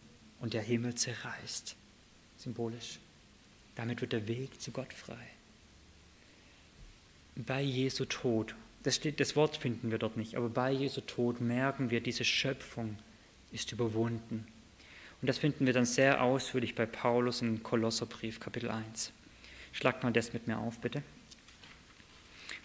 [0.40, 1.76] Und der Himmel zerreißt,
[2.36, 2.98] symbolisch.
[3.74, 5.26] Damit wird der Weg zu Gott frei.
[7.36, 11.40] Bei Jesu Tod, das, steht, das Wort finden wir dort nicht, aber bei Jesu Tod
[11.40, 12.98] merken wir, diese Schöpfung
[13.52, 14.46] ist überwunden.
[15.20, 19.12] Und das finden wir dann sehr ausführlich bei Paulus im Kolosserbrief, Kapitel 1.
[19.72, 21.02] Schlagt mal das mit mir auf, bitte.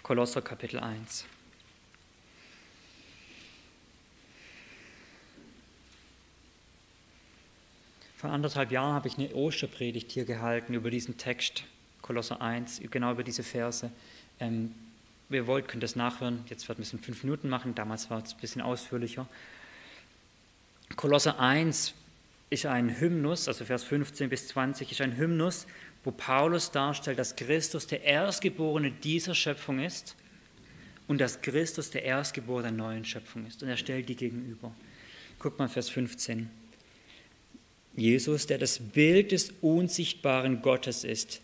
[0.06, 1.26] Kolosser, Kapitel 1.
[8.16, 11.64] Vor anderthalb Jahren habe ich eine Osterpredigt hier gehalten über diesen Text,
[12.04, 13.90] Kolosser 1, genau über diese Verse.
[14.40, 14.76] Ähm,
[15.30, 16.46] wer wollt, könnt das nachhören.
[16.50, 17.74] Jetzt werden wir es in fünf Minuten machen.
[17.74, 19.26] Damals war es ein bisschen ausführlicher.
[20.98, 21.96] Kolosser 1
[22.52, 25.66] ist ein Hymnus, also Vers 15 bis 20 ist ein Hymnus,
[26.06, 30.16] wo Paulus darstellt, dass Christus der Erstgeborene dieser Schöpfung ist
[31.08, 33.64] und dass Christus der Erstgeborene der neuen Schöpfung ist.
[33.64, 34.74] Und er stellt die gegenüber.
[35.40, 36.50] Guck mal Vers 15.
[37.96, 41.42] Jesus, der das Bild des unsichtbaren Gottes ist,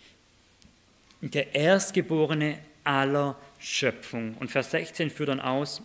[1.22, 4.36] der Erstgeborene aller Schöpfung.
[4.40, 5.82] Und Vers 16 führt dann aus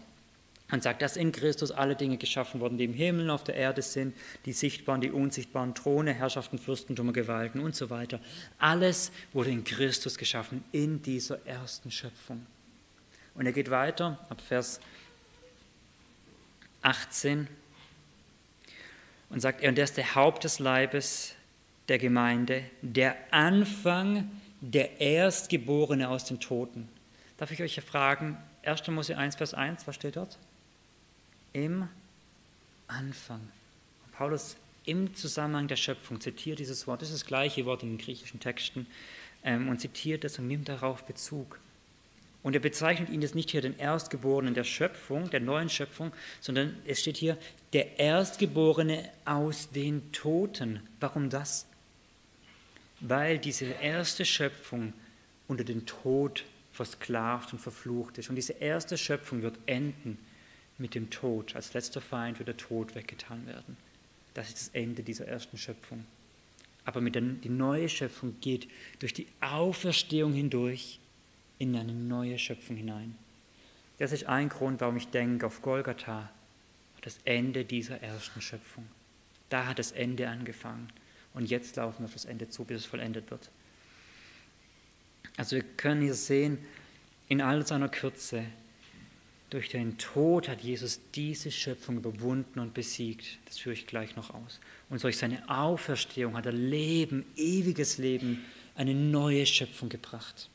[0.71, 3.55] und sagt, dass in Christus alle Dinge geschaffen wurden, die im Himmel und auf der
[3.55, 8.21] Erde sind, die sichtbaren, die unsichtbaren, Throne, Herrschaften, Fürstentümer, Gewalten und so weiter.
[8.59, 12.45] Alles wurde in Christus geschaffen, in dieser ersten Schöpfung.
[13.35, 14.81] Und er geht weiter ab Vers
[16.83, 17.47] 18
[19.31, 21.35] und sagt er, und er ist der Haupt des Leibes
[21.89, 26.89] der Gemeinde, der Anfang, der Erstgeborene aus den Toten.
[27.37, 28.89] Darf ich euch fragen, 1.
[28.89, 30.39] Mose 1, Vers 1, was steht dort?
[31.57, 31.89] Im
[32.87, 33.41] Anfang.
[34.13, 37.99] Paulus im Zusammenhang der Schöpfung zitiert dieses Wort, das ist das gleiche Wort in den
[37.99, 38.87] griechischen Texten,
[39.43, 41.59] ähm, und zitiert es und nimmt darauf Bezug.
[42.43, 46.77] Und er bezeichnet ihn jetzt nicht hier den Erstgeborenen der Schöpfung, der neuen Schöpfung, sondern
[46.85, 47.39] es steht hier
[47.73, 50.87] der Erstgeborene aus den Toten.
[51.01, 51.67] Warum das?
[53.01, 54.93] Weil diese erste Schöpfung
[55.49, 56.45] unter den Tod
[56.75, 58.29] versklavt und verflucht ist.
[58.29, 60.19] Und diese erste Schöpfung wird enden
[60.79, 61.55] mit dem Tod.
[61.57, 63.77] Als letzter Feind wird der Tod weggetan werden.
[64.35, 66.05] Das ist das Ende dieser ersten Schöpfung.
[66.85, 68.69] Aber mit der, die neue Schöpfung geht
[68.99, 71.01] durch die Auferstehung hindurch
[71.59, 73.17] in eine neue Schöpfung hinein.
[73.99, 76.31] Das ist ein Grund, warum ich denke, auf Golgatha
[77.01, 78.87] das Ende dieser ersten Schöpfung.
[79.49, 80.89] Da hat das Ende angefangen.
[81.35, 83.51] Und jetzt laufen wir auf das Ende zu, bis es vollendet wird.
[85.37, 86.59] Also wir können hier sehen,
[87.29, 88.45] in all seiner Kürze,
[89.51, 93.39] durch den Tod hat Jesus diese Schöpfung überwunden und besiegt.
[93.45, 94.61] Das führe ich gleich noch aus.
[94.91, 98.45] Und durch seine Auferstehung hat er Leben, ewiges Leben,
[98.75, 100.51] eine neue Schöpfung gebracht.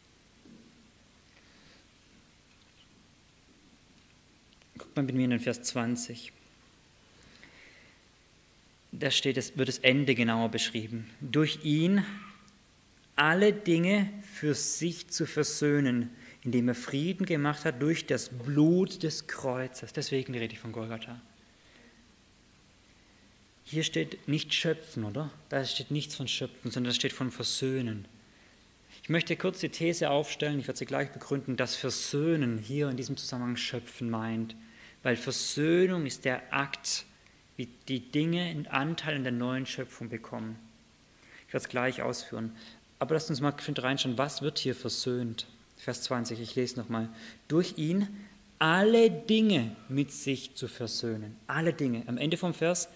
[4.78, 6.34] Guckt mal mit mir in den Vers 20.
[8.92, 11.10] Da steht, es wird das Ende genauer beschrieben.
[11.22, 12.04] Durch ihn
[13.16, 16.10] alle Dinge für sich zu versöhnen,
[16.44, 19.94] indem er Frieden gemacht hat durch das Blut des Kreuzes.
[19.94, 21.20] Deswegen rede ich von Golgatha.
[23.64, 25.30] Hier steht nicht schöpfen, oder?
[25.50, 28.06] Da steht nichts von schöpfen, sondern da steht von versöhnen.
[29.04, 32.98] Ich möchte kurz die These aufstellen, ich werde sie gleich begründen, dass Versöhnen hier in
[32.98, 34.56] diesem Zusammenhang schöpfen meint
[35.04, 37.06] weil Versöhnung ist der Akt,
[37.58, 40.58] wie die Dinge einen Anteil in der neuen Schöpfung bekommen.
[41.48, 42.56] Ich werde es gleich ausführen.
[43.00, 45.48] Aber lasst uns mal reinschauen, was wird hier versöhnt?
[45.82, 47.10] Vers 20, ich lese nochmal.
[47.48, 48.08] Durch ihn
[48.60, 51.36] alle Dinge mit sich zu versöhnen.
[51.48, 52.04] Alle Dinge.
[52.06, 52.88] Am Ende vom Vers,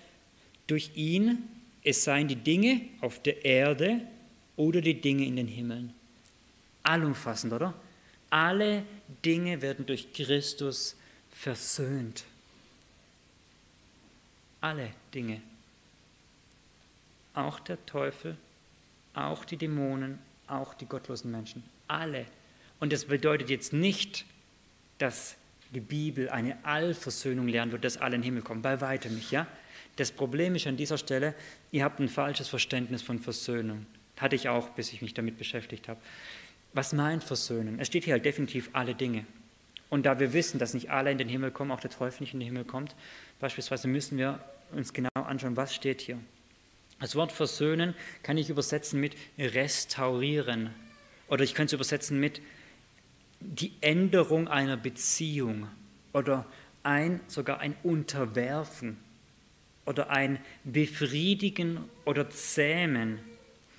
[0.68, 1.50] durch ihn,
[1.84, 4.02] es seien die Dinge auf der Erde
[4.56, 5.96] oder die Dinge in den Himmeln.
[6.84, 7.74] Allumfassend, oder?
[8.30, 8.84] Alle
[9.24, 10.96] Dinge werden durch Christus
[11.32, 12.24] versöhnt.
[14.62, 15.42] Alle Dinge.
[17.34, 18.38] Auch der Teufel,
[19.16, 21.64] auch die Dämonen, auch die gottlosen Menschen.
[21.88, 22.28] Alle.
[22.86, 24.26] Und das bedeutet jetzt nicht,
[25.00, 25.38] dass
[25.74, 28.62] die Bibel eine Allversöhnung lernen wird, dass alle in den Himmel kommen.
[28.62, 29.48] Bei weitem nicht, ja?
[29.96, 31.34] Das Problem ist an dieser Stelle,
[31.72, 33.88] ihr habt ein falsches Verständnis von Versöhnung.
[34.18, 36.00] Hatte ich auch, bis ich mich damit beschäftigt habe.
[36.74, 37.80] Was meint Versöhnen?
[37.80, 39.26] Es steht hier halt definitiv alle Dinge.
[39.90, 42.36] Und da wir wissen, dass nicht alle in den Himmel kommen, auch der Teufel nicht
[42.36, 42.96] in den Himmel kommt,
[43.40, 44.40] beispielsweise müssen wir
[44.74, 46.20] uns genau anschauen, was steht hier.
[47.00, 50.70] Das Wort versöhnen kann ich übersetzen mit restaurieren.
[51.28, 52.42] Oder ich könnte es übersetzen mit
[53.40, 55.68] die Änderung einer Beziehung.
[56.14, 56.46] Oder
[56.84, 58.98] ein, sogar ein Unterwerfen.
[59.86, 63.20] Oder ein Befriedigen oder Zähmen.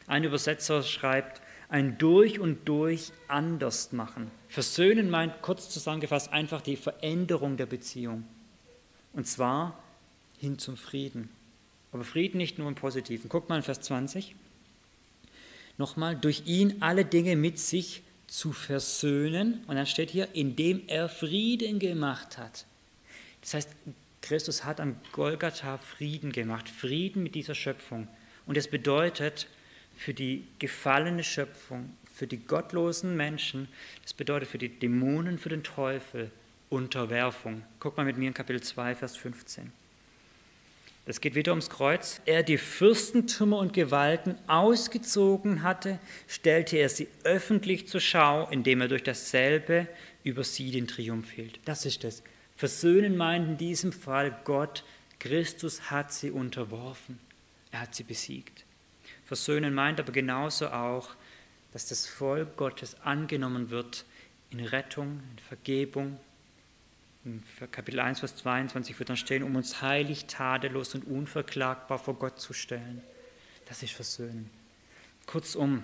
[0.06, 4.30] Ein Übersetzer schreibt, ein durch und durch anders machen.
[4.48, 8.24] Versöhnen meint kurz zusammengefasst einfach die Veränderung der Beziehung.
[9.12, 9.82] Und zwar
[10.38, 11.28] hin zum Frieden.
[11.92, 13.28] Aber Frieden nicht nur im Positiven.
[13.28, 14.34] Guckt mal in Vers 20.
[15.78, 19.64] Nochmal, durch ihn alle Dinge mit sich zu versöhnen.
[19.66, 22.66] Und dann steht hier, indem er Frieden gemacht hat.
[23.40, 23.70] Das heißt,
[24.22, 28.08] Christus hat am Golgatha Frieden gemacht, Frieden mit dieser Schöpfung.
[28.46, 29.46] Und das bedeutet
[29.96, 33.68] für die gefallene Schöpfung, für die gottlosen Menschen,
[34.02, 36.30] das bedeutet für die Dämonen, für den Teufel
[36.68, 37.62] Unterwerfung.
[37.78, 39.72] Guck mal mit mir in Kapitel 2, Vers 15.
[41.08, 42.20] Es geht wieder ums Kreuz.
[42.26, 48.88] Er die Fürstentümer und Gewalten ausgezogen hatte, stellte er sie öffentlich zur Schau, indem er
[48.88, 49.86] durch dasselbe
[50.24, 51.60] über sie den Triumph hielt.
[51.64, 52.24] Das ist es.
[52.56, 54.82] Versöhnen meint in diesem Fall Gott,
[55.20, 57.20] Christus hat sie unterworfen.
[57.70, 58.64] Er hat sie besiegt.
[59.24, 61.14] Versöhnen meint aber genauso auch,
[61.72, 64.04] dass das Volk Gottes angenommen wird
[64.50, 66.18] in Rettung, in Vergebung,
[67.26, 72.14] in Kapitel 1, Vers 22 wird dann stehen, um uns heilig, tadellos und unverklagbar vor
[72.14, 73.02] Gott zu stellen.
[73.68, 74.48] Das ist Versöhnen.
[75.26, 75.82] Kurzum,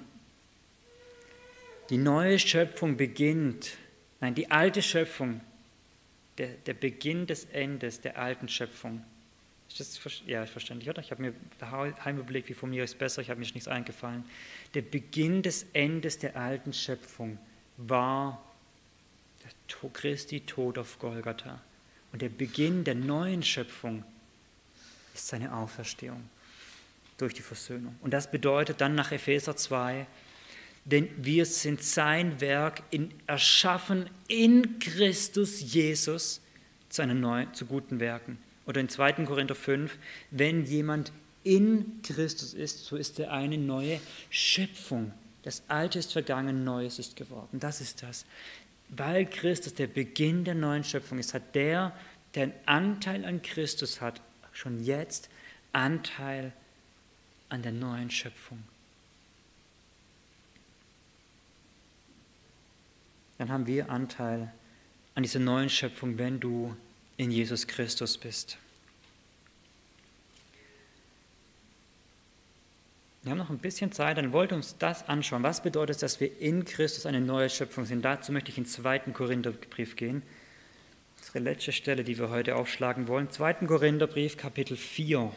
[1.91, 3.77] die neue Schöpfung beginnt,
[4.21, 5.41] nein, die alte Schöpfung,
[6.39, 9.05] der, der Beginn des Endes der alten Schöpfung.
[9.69, 11.01] Ist das ja, verständlich, oder?
[11.01, 14.25] Ich habe mir daheim überlegt, wie von mir ist besser, ich habe mir nichts eingefallen.
[14.75, 17.39] Der Beginn des Endes der alten Schöpfung
[17.79, 18.52] war
[19.93, 21.61] Christi Tod auf Golgatha.
[22.13, 24.05] Und der Beginn der neuen Schöpfung
[25.15, 26.29] ist seine Auferstehung
[27.19, 27.95] durch die Versöhnung.
[28.03, 30.07] Und das bedeutet dann nach Epheser 2,
[30.85, 36.41] denn wir sind sein Werk in, erschaffen in Christus Jesus
[36.89, 38.39] zu, einer neuen, zu guten Werken.
[38.67, 39.25] Oder in 2.
[39.25, 39.97] Korinther 5,
[40.31, 41.13] wenn jemand
[41.45, 44.01] in Christus ist, so ist er eine neue
[44.31, 45.13] Schöpfung.
[45.43, 47.59] Das Alte ist vergangen, Neues ist geworden.
[47.59, 48.25] Das ist das
[48.95, 51.97] weil Christus der Beginn der neuen Schöpfung ist, hat der,
[52.35, 54.21] der einen Anteil an Christus hat,
[54.53, 55.31] schon jetzt
[55.73, 56.53] Anteil
[57.49, 58.63] an der neuen Schöpfung.
[63.39, 64.53] Dann haben wir Anteil
[65.15, 66.77] an dieser neuen Schöpfung, wenn du
[67.17, 68.59] in Jesus Christus bist.
[73.23, 75.45] Wir haben noch ein bisschen Zeit, dann wollt uns das anschauen.
[75.45, 78.05] Was bedeutet es, dass wir in Christus eine neue Schöpfung sind?
[78.05, 80.23] Dazu möchte ich in den zweiten Korintherbrief gehen.
[81.19, 83.31] Unsere letzte Stelle, die wir heute aufschlagen wollen.
[83.31, 83.55] 2.
[83.67, 85.33] Korintherbrief, Kapitel 4.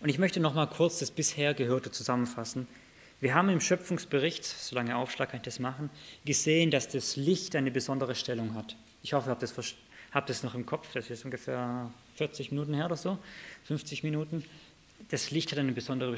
[0.00, 2.66] Und ich möchte noch mal kurz das bisher Gehörte zusammenfassen.
[3.20, 5.90] Wir haben im Schöpfungsbericht, solange Aufschlag kann ich das machen,
[6.24, 8.76] gesehen, dass das Licht eine besondere Stellung hat.
[9.04, 9.54] Ich hoffe, ihr habt das,
[10.10, 10.88] habt das noch im Kopf.
[10.92, 13.16] Das ist ungefähr 40 Minuten her oder so,
[13.62, 14.44] 50 Minuten
[15.08, 16.16] das Licht hat eine besondere,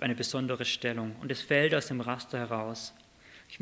[0.00, 2.94] eine besondere Stellung und es fällt aus dem Raster heraus.
[3.48, 3.60] Ich,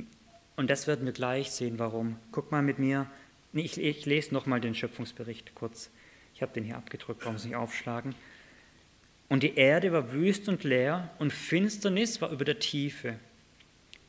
[0.57, 2.17] und das werden wir gleich sehen, warum.
[2.33, 3.11] Guck mal mit mir,
[3.53, 5.91] nee, ich, ich lese nochmal den Schöpfungsbericht kurz.
[6.35, 8.15] Ich habe den hier abgedrückt, warum Sie nicht aufschlagen.
[9.29, 13.19] Und die Erde war wüst und leer und Finsternis war über der Tiefe.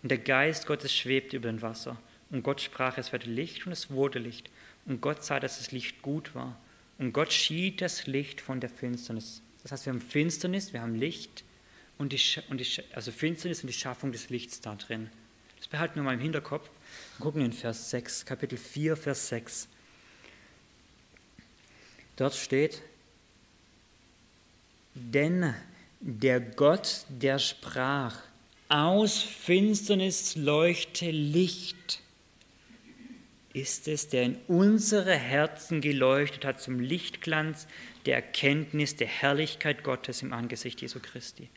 [0.03, 1.97] Und der Geist Gottes schwebte über dem Wasser.
[2.29, 4.49] Und Gott sprach, es werde Licht und es wurde Licht.
[4.85, 6.59] Und Gott sah, dass das Licht gut war.
[6.97, 9.41] Und Gott schied das Licht von der Finsternis.
[9.64, 11.43] Das heißt, wir haben Finsternis, wir haben Licht
[11.97, 15.10] und die, und die, also Finsternis und die Schaffung des Lichts da drin.
[15.58, 16.70] Das behalten wir mal im Hinterkopf.
[17.18, 19.68] Wir gucken in Vers 6, Kapitel 4, Vers 6.
[22.16, 22.82] Dort steht,
[24.93, 25.53] denn
[25.99, 28.22] der Gott, der sprach,
[28.70, 32.01] aus Finsternis leuchte Licht,
[33.58, 37.68] ist es, der in unsere Herzen geleuchtet hat zum Lichtglanz
[38.05, 41.49] der Erkenntnis der Herrlichkeit Gottes im Angesicht Jesu Christi.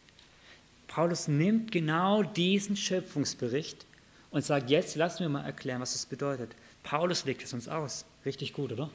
[0.88, 3.86] Paulus nimmt genau diesen Schöpfungsbericht
[4.30, 6.56] und sagt, jetzt lassen wir mal erklären, was das bedeutet.
[6.82, 8.06] Paulus legt es uns aus.
[8.24, 8.90] Richtig gut, oder?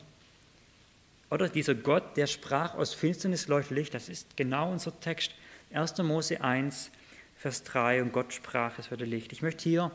[1.29, 5.31] Oder dieser Gott, der sprach aus Finsternis leuchtet Licht, das ist genau unser Text.
[5.73, 5.97] 1.
[5.99, 6.89] Mose 1,
[7.37, 9.31] Vers 3, und Gott sprach, es werde Licht.
[9.31, 9.91] Ich möchte hier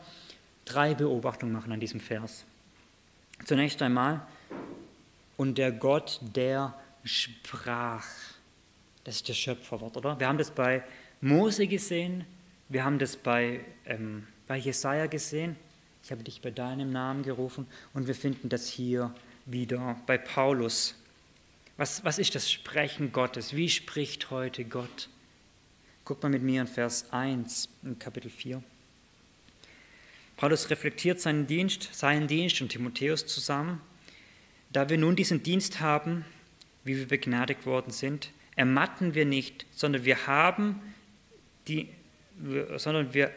[0.65, 2.45] drei Beobachtungen machen an diesem Vers.
[3.45, 4.25] Zunächst einmal,
[5.37, 8.05] und der Gott, der sprach.
[9.03, 10.19] Das ist das Schöpferwort, oder?
[10.19, 10.83] Wir haben das bei
[11.19, 12.25] Mose gesehen,
[12.69, 15.55] wir haben das bei, ähm, bei Jesaja gesehen.
[16.03, 19.13] Ich habe dich bei deinem Namen gerufen und wir finden das hier
[19.45, 20.95] wieder bei Paulus.
[21.77, 23.55] Was, was ist das Sprechen Gottes?
[23.55, 25.09] Wie spricht heute Gott?
[26.05, 28.61] Guck mal mit mir in Vers 1 in Kapitel 4.
[30.41, 33.79] Paulus reflektiert seinen Dienst, seinen Dienst und Timotheus zusammen.
[34.73, 36.25] Da wir nun diesen Dienst haben,
[36.83, 40.81] wie wir begnadigt worden sind, ermatten wir nicht, sondern wir haben,
[41.67, 41.89] die,
[42.77, 43.29] sondern wir,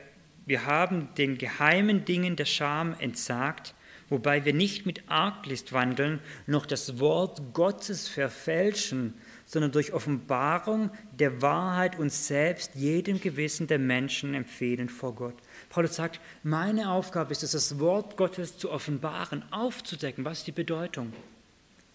[0.46, 3.74] wir haben den geheimen Dingen der Scham entsagt,
[4.08, 9.12] wobei wir nicht mit Arglist wandeln, noch das Wort Gottes verfälschen,
[9.44, 15.36] sondern durch Offenbarung der Wahrheit uns selbst jedem Gewissen der Menschen empfehlen vor Gott.
[15.74, 20.24] Paulus sagt, meine Aufgabe ist es, das Wort Gottes zu offenbaren, aufzudecken.
[20.24, 21.12] Was ist die Bedeutung?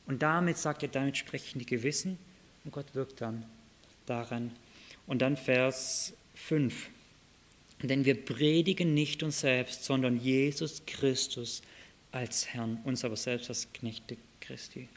[0.05, 2.17] Und damit sagt er, damit sprechen die Gewissen
[2.65, 3.45] und Gott wirkt dann
[4.05, 4.51] daran.
[5.07, 6.89] Und dann Vers 5.
[7.81, 11.61] Denn wir predigen nicht uns selbst, sondern Jesus Christus
[12.11, 14.89] als Herrn, uns aber selbst als Knechte Christi,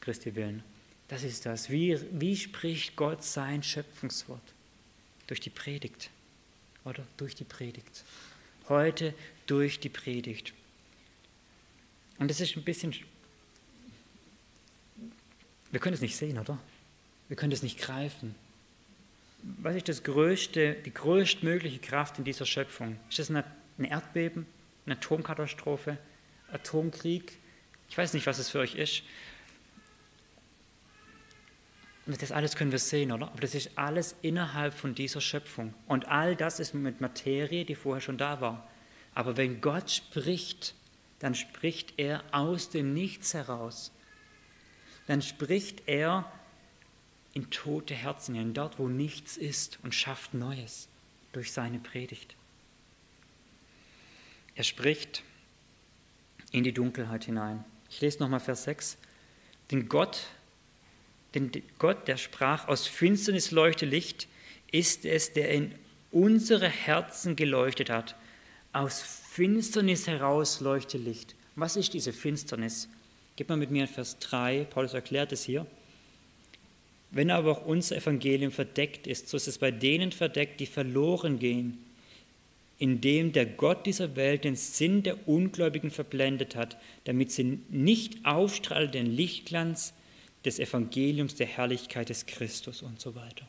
[0.00, 0.62] Christi willen.
[1.08, 1.68] Das ist das.
[1.68, 4.54] Wie, wie spricht Gott sein Schöpfungswort?
[5.26, 6.10] Durch die Predigt.
[6.84, 8.04] Oder durch die Predigt.
[8.68, 9.14] Heute
[9.46, 10.52] durch die Predigt.
[12.18, 12.94] Und das ist ein bisschen.
[15.70, 16.58] Wir können es nicht sehen, oder?
[17.28, 18.34] Wir können es nicht greifen
[19.42, 22.96] was ist das größte, die größtmögliche Kraft in dieser Schöpfung?
[23.08, 23.44] Ist das ein
[23.78, 24.46] Erdbeben,
[24.86, 25.98] eine Atomkatastrophe,
[26.52, 27.38] Atomkrieg?
[27.88, 29.02] Ich weiß nicht, was es für euch ist.
[32.18, 33.28] Das alles können wir sehen, oder?
[33.28, 35.74] Aber das ist alles innerhalb von dieser Schöpfung.
[35.86, 38.68] Und all das ist mit Materie, die vorher schon da war.
[39.14, 40.74] Aber wenn Gott spricht,
[41.18, 43.92] dann spricht er aus dem Nichts heraus.
[45.06, 46.30] Dann spricht er
[47.32, 50.88] in tote Herzen hinein, dort wo nichts ist und schafft Neues
[51.32, 52.34] durch seine Predigt.
[54.54, 55.22] Er spricht
[56.50, 57.64] in die Dunkelheit hinein.
[57.88, 58.98] Ich lese nochmal Vers 6.
[59.70, 60.26] Denn Gott,
[61.34, 64.28] denn Gott, der sprach, aus Finsternis leuchte Licht,
[64.72, 65.74] ist es, der in
[66.10, 68.16] unsere Herzen geleuchtet hat.
[68.72, 71.34] Aus Finsternis heraus leuchte Licht.
[71.56, 72.88] Was ist diese Finsternis?
[73.36, 75.66] Gib mal mit mir in Vers 3, Paulus erklärt es hier.
[77.10, 81.38] Wenn aber auch unser Evangelium verdeckt ist, so ist es bei denen verdeckt, die verloren
[81.38, 81.78] gehen,
[82.78, 88.92] indem der Gott dieser Welt den Sinn der Ungläubigen verblendet hat, damit sie nicht aufstrahlen
[88.92, 89.92] den Lichtglanz
[90.44, 93.46] des Evangeliums der Herrlichkeit des Christus und so weiter.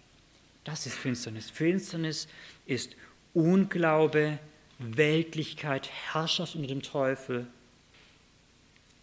[0.63, 1.49] Das ist Finsternis.
[1.49, 2.27] Finsternis
[2.65, 2.95] ist
[3.33, 4.39] Unglaube,
[4.77, 7.47] Weltlichkeit, Herrschaft unter dem Teufel,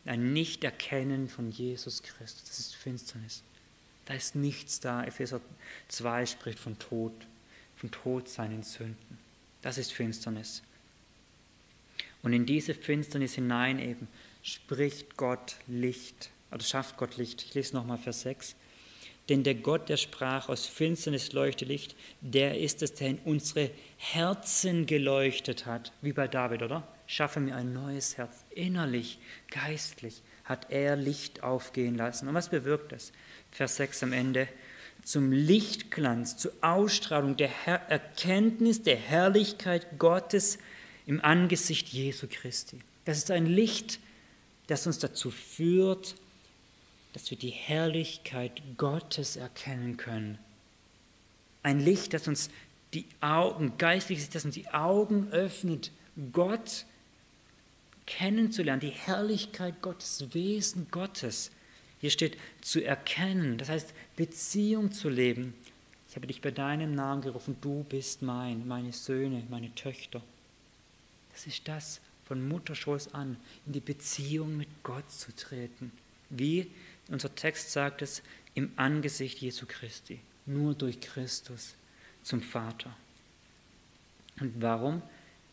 [0.04, 2.44] ein Nichterkennen von Jesus Christus.
[2.44, 3.42] Das ist Finsternis.
[4.06, 5.04] Da ist nichts da.
[5.04, 5.40] Epheser
[5.88, 7.12] 2 spricht von Tod,
[7.76, 9.18] von Tod seinen Sünden.
[9.60, 10.62] Das ist Finsternis.
[12.22, 14.08] Und in diese Finsternis hinein eben
[14.42, 17.44] spricht Gott Licht, oder schafft Gott Licht.
[17.44, 18.56] Ich lese nochmal Vers 6.
[19.28, 23.70] Denn der Gott, der sprach, aus Finsternis leuchte Licht, der ist es, der in unsere
[23.98, 26.88] Herzen geleuchtet hat, wie bei David, oder?
[27.06, 29.18] Schaffe mir ein neues Herz, innerlich,
[29.50, 32.26] geistlich hat er Licht aufgehen lassen.
[32.26, 33.12] Und was bewirkt das?
[33.50, 34.48] Vers 6 am Ende,
[35.04, 40.58] zum Lichtglanz, zur Ausstrahlung der Her Erkenntnis der Herrlichkeit Gottes
[41.06, 42.78] im Angesicht Jesu Christi.
[43.04, 44.00] Das ist ein Licht,
[44.66, 46.14] das uns dazu führt,
[47.18, 50.38] dass wir die Herrlichkeit Gottes erkennen können.
[51.64, 52.48] Ein Licht, das uns
[52.94, 55.90] die Augen, geistlich das uns die Augen öffnet,
[56.32, 56.86] Gott
[58.06, 61.50] kennenzulernen, die Herrlichkeit Gottes, Wesen Gottes
[62.00, 65.54] hier steht zu erkennen, das heißt Beziehung zu leben.
[66.08, 70.22] Ich habe dich bei deinem Namen gerufen, du bist mein, meine Söhne, meine Töchter.
[71.32, 75.90] Das ist das, von Mutterschoß an in die Beziehung mit Gott zu treten.
[76.30, 76.70] Wie
[77.08, 78.22] unser Text sagt es,
[78.54, 81.74] im Angesicht Jesu Christi, nur durch Christus
[82.22, 82.94] zum Vater.
[84.40, 85.02] Und warum?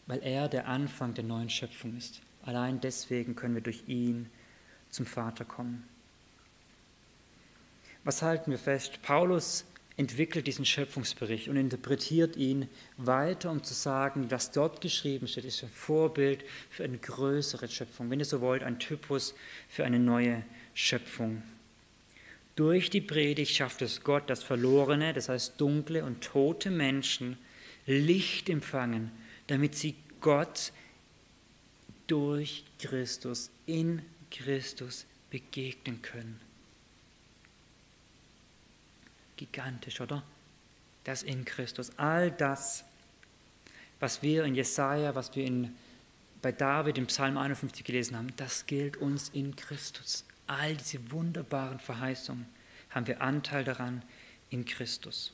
[0.08, 2.22] Weil er der Anfang der neuen Schöpfung ist.
[2.44, 4.30] Allein deswegen können wir durch ihn
[4.90, 5.88] zum Vater kommen.
[8.04, 9.02] Was halten wir fest?
[9.02, 9.66] Paulus
[9.98, 15.64] entwickelt diesen Schöpfungsbericht und interpretiert ihn weiter, um zu sagen, was dort geschrieben steht, ist
[15.64, 19.34] ein Vorbild für eine größere Schöpfung, wenn ihr so wollt, ein Typus
[19.70, 20.65] für eine neue Schöpfung.
[22.56, 27.38] Durch die Predigt schafft es Gott, dass verlorene, das heißt dunkle und tote Menschen
[27.86, 29.12] Licht empfangen,
[29.48, 30.72] damit sie Gott
[32.08, 34.02] durch Christus, in
[34.32, 36.40] Christus begegnen können.
[39.38, 40.24] Gigantisch, oder?
[41.04, 41.92] Das in Christus.
[41.98, 42.84] All das,
[44.00, 45.76] was wir in Jesaja, was wir in,
[46.42, 50.26] bei David im Psalm 51 gelesen haben, das gilt uns in Christus.
[50.48, 52.46] All diese wunderbaren Verheißungen
[52.90, 54.04] haben wir Anteil daran
[54.50, 55.34] in Christus.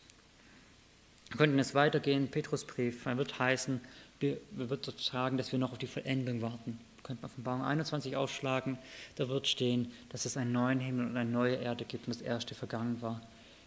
[1.29, 3.79] Wir könnten es weitergehen, Petrusbrief, er wird heißen,
[4.19, 6.79] wir, wir wird sagen, dass wir noch auf die Vollendung warten.
[6.97, 8.77] Wir könnten Offenbarung 21 aufschlagen,
[9.15, 12.21] da wird stehen, dass es einen neuen Himmel und eine neue Erde gibt und das
[12.21, 13.21] erste vergangen war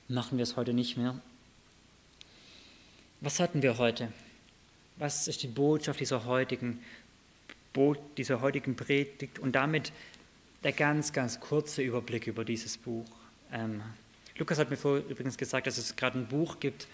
[0.08, 1.18] machen wir es heute nicht mehr.
[3.20, 4.12] Was hatten wir heute?
[4.96, 6.80] Was ist die Botschaft dieser heutigen
[8.16, 9.90] dieser heutigen Predigt und damit
[10.64, 13.06] der ganz, ganz kurze Überblick über dieses Buch.
[13.52, 13.82] Ähm,
[14.36, 16.88] Lukas hat mir vorher übrigens gesagt, dass es gerade ein Buch gibt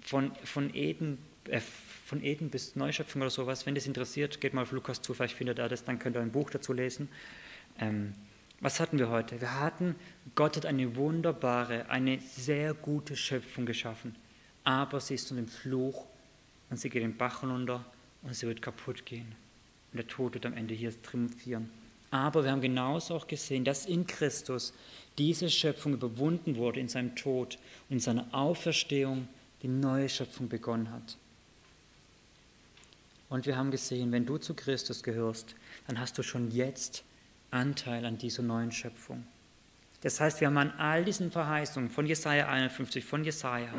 [0.00, 1.60] von, von, Eden, äh,
[2.06, 3.66] von Eden bis Neuschöpfung oder sowas.
[3.66, 6.22] Wenn das interessiert, geht mal auf Lukas zu, vielleicht findet er das, dann könnt ihr
[6.22, 7.08] ein Buch dazu lesen.
[7.78, 8.14] Ähm,
[8.60, 9.40] was hatten wir heute?
[9.40, 9.94] Wir hatten,
[10.34, 14.16] Gott hat eine wunderbare, eine sehr gute Schöpfung geschaffen,
[14.64, 16.06] aber sie ist unter dem Fluch
[16.70, 17.84] und sie geht den Bach runter
[18.22, 19.34] und sie wird kaputt gehen.
[19.92, 21.68] Und der Tod wird am Ende hier triumphieren.
[22.14, 24.72] Aber wir haben genauso auch gesehen, dass in Christus
[25.18, 27.58] diese Schöpfung überwunden wurde in seinem Tod
[27.88, 29.26] und in seiner Auferstehung
[29.62, 31.16] die neue Schöpfung begonnen hat.
[33.28, 35.56] Und wir haben gesehen, wenn du zu Christus gehörst,
[35.88, 37.02] dann hast du schon jetzt
[37.50, 39.26] Anteil an dieser neuen Schöpfung.
[40.02, 43.74] Das heißt, wir haben an all diesen Verheißungen von Jesaja 51, von Jesaja,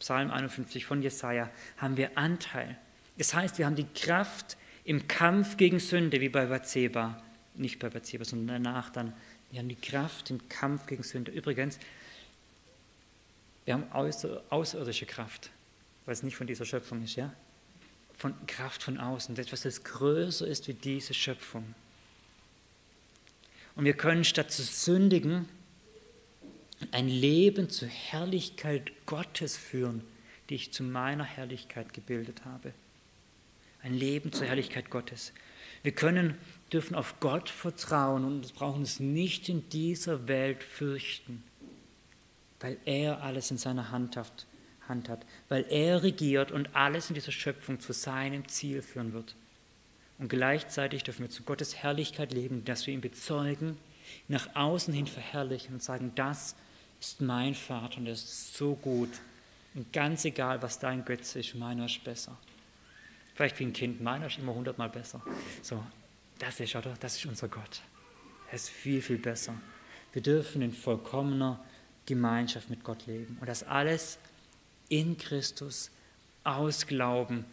[0.00, 2.76] Psalm 51 von Jesaja, haben wir Anteil.
[3.18, 4.56] Das heißt, wir haben die Kraft,
[4.88, 7.22] im Kampf gegen Sünde, wie bei Bathseba,
[7.54, 9.12] nicht bei Bathseba, sondern danach dann,
[9.50, 11.30] wir haben die Kraft im Kampf gegen Sünde.
[11.30, 11.78] Übrigens,
[13.66, 15.50] wir haben außer, außerirdische Kraft,
[16.06, 17.34] weil es nicht von dieser Schöpfung ist, ja?
[18.16, 21.74] Von Kraft von außen, etwas, das größer ist wie diese Schöpfung.
[23.76, 25.50] Und wir können statt zu sündigen
[26.92, 30.02] ein Leben zur Herrlichkeit Gottes führen,
[30.48, 32.72] die ich zu meiner Herrlichkeit gebildet habe
[33.82, 35.32] ein Leben zur Herrlichkeit Gottes.
[35.82, 36.36] Wir können,
[36.72, 41.42] dürfen auf Gott vertrauen und brauchen uns nicht in dieser Welt fürchten,
[42.60, 44.46] weil er alles in seiner Hand hat,
[44.88, 49.34] Hand hat, weil er regiert und alles in dieser Schöpfung zu seinem Ziel führen wird.
[50.18, 53.78] Und gleichzeitig dürfen wir zu Gottes Herrlichkeit leben, dass wir ihn bezeugen,
[54.26, 56.56] nach außen hin verherrlichen und sagen, das
[57.00, 59.10] ist mein Vater und er ist so gut.
[59.74, 62.36] Und ganz egal, was dein Götze ist, meiner ist besser.
[63.38, 65.22] Vielleicht wie ein Kind, meiner ist immer hundertmal besser.
[65.62, 65.80] So,
[66.40, 66.94] das ist, oder?
[66.98, 67.82] Das ist unser Gott.
[68.48, 69.54] Er ist viel, viel besser.
[70.12, 71.64] Wir dürfen in vollkommener
[72.04, 73.38] Gemeinschaft mit Gott leben.
[73.40, 74.18] Und das alles
[74.88, 75.92] in Christus,
[76.42, 77.44] aus Glauben,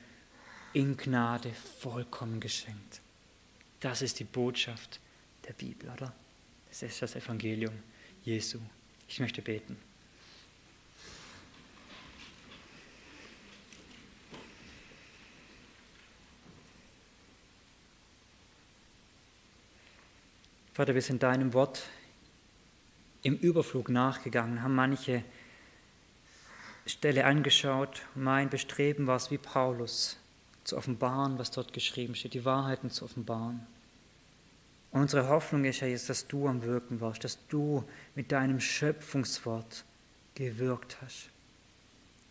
[0.73, 2.99] in Gnade, vollkommen geschenkt.
[3.79, 4.99] Das ist die Botschaft
[5.47, 6.11] der Bibel, oder?
[6.69, 7.75] Das ist das Evangelium
[8.23, 8.57] Jesu.
[9.07, 9.77] Ich möchte beten.
[20.76, 21.84] Vater, wir sind deinem Wort
[23.21, 25.23] im Überflug nachgegangen, haben manche
[26.86, 28.01] Stelle angeschaut.
[28.13, 30.17] Mein Bestreben war es wie Paulus,
[30.65, 33.65] zu offenbaren, was dort geschrieben steht, die Wahrheiten zu offenbaren.
[34.91, 38.59] Und unsere Hoffnung ist ja jetzt, dass du am Wirken warst, dass du mit deinem
[38.59, 39.86] Schöpfungswort
[40.34, 41.30] gewirkt hast.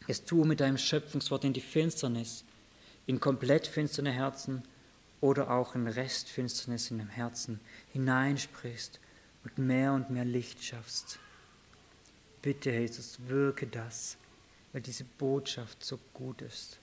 [0.06, 2.44] Dass du mit deinem Schöpfungswort in die Finsternis,
[3.06, 4.64] in komplett finsterne Herzen
[5.20, 7.60] oder auch in Restfinsternis in dem Herzen
[7.92, 9.00] hineinsprichst
[9.44, 11.18] und mehr und mehr Licht schaffst.
[12.42, 14.16] Bitte, Jesus, wirke das,
[14.72, 16.78] weil diese Botschaft so gut ist.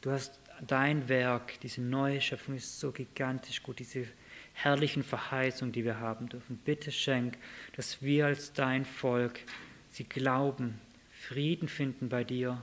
[0.00, 4.06] Du hast dein Werk, diese neue Schöpfung ist so gigantisch gut, diese
[4.54, 6.58] herrlichen Verheißungen, die wir haben dürfen.
[6.64, 7.36] Bitte schenk,
[7.76, 9.40] dass wir als dein Volk
[9.90, 10.80] sie glauben,
[11.10, 12.62] Frieden finden bei dir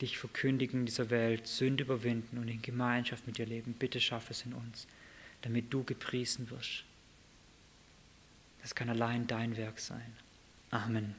[0.00, 3.74] dich verkündigen in dieser Welt, Sünde überwinden und in Gemeinschaft mit dir leben.
[3.74, 4.86] Bitte schaff es in uns,
[5.42, 6.84] damit du gepriesen wirst.
[8.62, 10.16] Das kann allein dein Werk sein.
[10.70, 11.14] Amen.